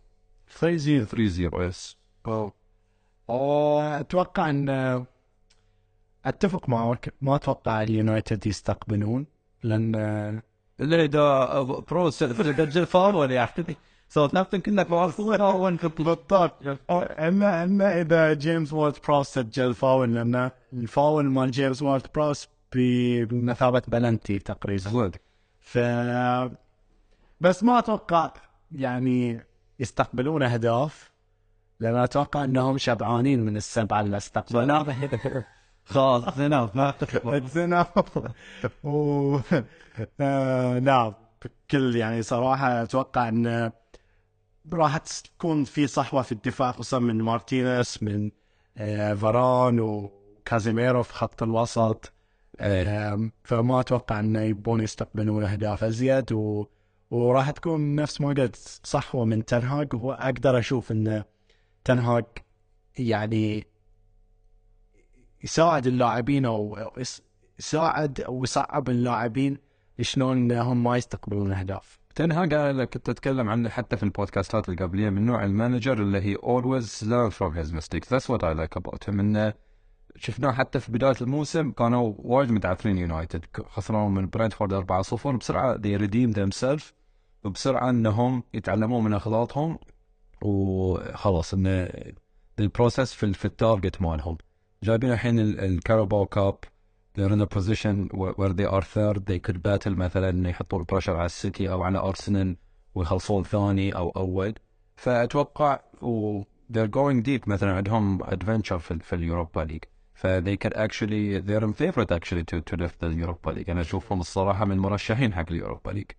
[0.60, 1.98] 3 3-0 yes
[3.30, 5.06] أتوقع إن
[6.26, 7.14] أتفق معك.
[7.22, 9.26] ما أتوقع اليونايتد يستقبلون.
[9.64, 10.42] لأن
[10.80, 13.64] اذا برو سجل فاول أخي
[14.10, 15.12] ساوثهامبتون كنا فاول
[15.98, 16.34] بالضبط.
[17.20, 23.24] اما أما إذا جيمس وورد براوس سجل فاول لأن الفاول مال جيمس وورد براوس ب-
[23.24, 24.82] بمثابة بلنتي تقريبا.
[25.60, 25.78] ف
[27.42, 28.32] بس ما أتوقع
[28.72, 29.46] يعني
[29.80, 31.12] يستقبلون اهداف
[31.80, 34.66] لأن أتوقع إنهم شبعانين من السبعة اللي استقبلوها
[35.86, 36.94] خلاص زين ما
[37.46, 37.84] زين
[38.84, 39.40] و
[40.80, 41.14] نعم
[41.46, 43.72] بكل يعني صراحة أتوقع إن
[44.74, 48.32] راح تكون في صحوة في الدفاع خصوصا من مارتينيز من
[48.78, 52.14] آه، فاران وكازيميرو في خط الوسط.
[52.62, 56.66] آم، فما أتوقع انه يبون يستقبلون أهداف أزيد و...
[57.12, 59.94] وراح تكون نفس ما قلت صحوة من تنهاج.
[59.94, 61.24] وأقدر أشوف إن
[61.84, 62.26] تنهاج
[62.98, 63.68] يعني
[65.46, 66.78] يساعد اللاعبين أو
[67.60, 69.58] يساعد أو يصعب اللاعبين
[70.02, 72.00] شلون إنهم ما يستقبلون أهداف.
[72.16, 76.36] تنهاج أنا كنت أتكلم عنه حتى في البودكاستات اللي قبليه من نوع المانجر اللي هي
[76.36, 78.08] always learn from his mistakes.
[78.10, 79.20] That's what I like about him.
[79.20, 79.54] إنه
[80.16, 83.46] شفناه حتى في بداية الموسم كانوا وايد متعثرين يونايتد.
[83.66, 86.84] خسروا من برنتفورد 4-0 بسرعة they redeemed themselves.
[87.44, 89.80] وبسرعة إنهم يتعلمون من اغلاطهم
[90.42, 91.90] وخلاص إنه
[92.60, 94.38] ال process في ال target مالهم.
[94.84, 96.56] جايبين الحين ال- الكاراباو كاب
[97.18, 99.26] they're in a position where they are third.
[99.26, 102.56] They could battle مثلا إنه يحطون ال pressure على السيتي أو على ارسنال
[102.96, 104.54] ويخلصون ثاني أو أول.
[104.96, 106.42] فأتوقع و
[106.74, 109.84] they're going deep مثلا عندهم adventure في, في اليوروبا ليج.
[110.14, 113.70] ف they can actually they're in favorite actually to to lift the Europa League.
[113.70, 116.12] أنا أشوفهم الصراحة من المرشحين حق اليوروبا ليج.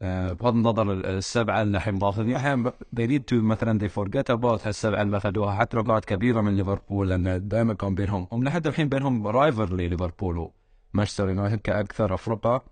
[0.00, 4.66] بغض النظر ال- السبعة اللي الحين ماخذين الحين they need to مثلا they forget about
[4.66, 5.54] هالسبعة اللي أخذوها.
[5.54, 8.28] حتى لو كانت كبيرة من ليفربول لأن دائما كان بينهم.
[8.32, 10.50] هم لحد الحين بينهم rivalry ليفربول
[10.94, 12.64] ومانشستر يونايتد كأكثر افرقه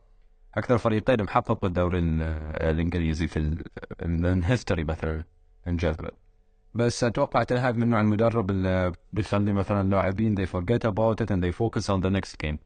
[0.54, 2.22] أكثر فريقين محقق الدوري ال-
[2.70, 3.56] الإنجليزي في
[4.02, 5.24] ال history مثلا
[5.68, 6.10] in general
[6.74, 11.40] بس أتوقع تنهاج من نوع المدرب اللي بيخلي مثلا اللاعبين they forget about it and
[11.42, 12.56] they focus on the next game.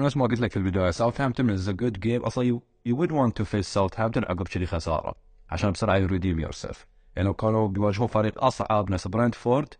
[0.00, 2.26] نفس ما قلت لك في البداية ساوثهامبتون is a good game.
[2.26, 5.14] أصلا you, would want to face ساوثهامبتون عقب كذي خساره
[5.50, 6.86] عشان بسرعة ي redeem yourself
[7.16, 9.74] يعني كانوا بيواجهوا فريق أصعب ناس برنتفورد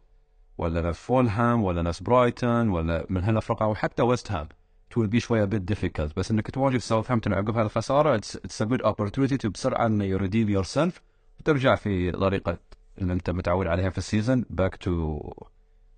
[0.59, 4.49] ولا ناس فولهام ولا ناس برايتون ولا من هالافرقه أو حتى ويست هام.
[4.91, 9.37] it'll be شوية bit difficult بس إنك تواجه ساوثهامبتون عقب هالخساره it's a good opportunity
[9.45, 11.03] to بسرعة إنه ي redeem yourself
[11.41, 12.59] وترجع في طريقة
[12.99, 15.33] اللي أنت متعود عليها في ال season back to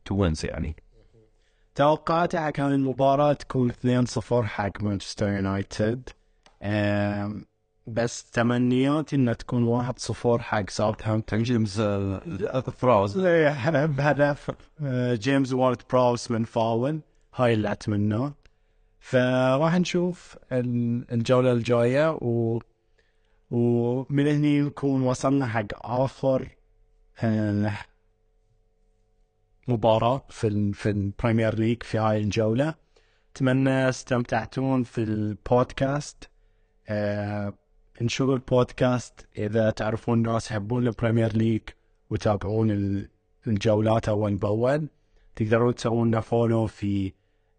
[0.04, 0.76] to wins يعني.
[1.74, 6.08] توقعاتي حق هاي المباراة تكون 2-0 حق مانشستر يونايتد.
[7.86, 11.80] بس تمنياتي إنها تكون واحد صفر حق ساوثهامبتون جيمس
[12.76, 13.18] براوس
[13.86, 14.50] بهدف
[15.14, 17.00] جيمس وارد براوس من فاول
[17.34, 18.32] هاي اللي اتمناه
[19.00, 22.58] فراح نشوف ال- الجولة الجاية و
[23.50, 26.48] ومن هني نكون وصلنا حق آخر
[27.22, 27.72] آه،
[29.68, 32.74] مباراة في ال في البريمير ليج في هاي الجولة.
[33.36, 36.29] أتمنى استمتعتون في البودكاست
[38.00, 41.62] انشروا البودكاست إذا تعرفون ناس يحبون البريمير ليج
[42.10, 43.08] وتابعون ال-
[43.46, 44.88] الجولات أول بأول
[45.36, 47.12] تقدرون تسوون لنا فولو في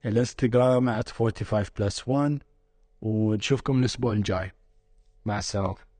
[0.06, 2.44] الإنستغرام at 45 plus 1
[3.02, 4.52] ونشوفكم الأسبوع الجاي.
[5.26, 5.91] مع السلامة.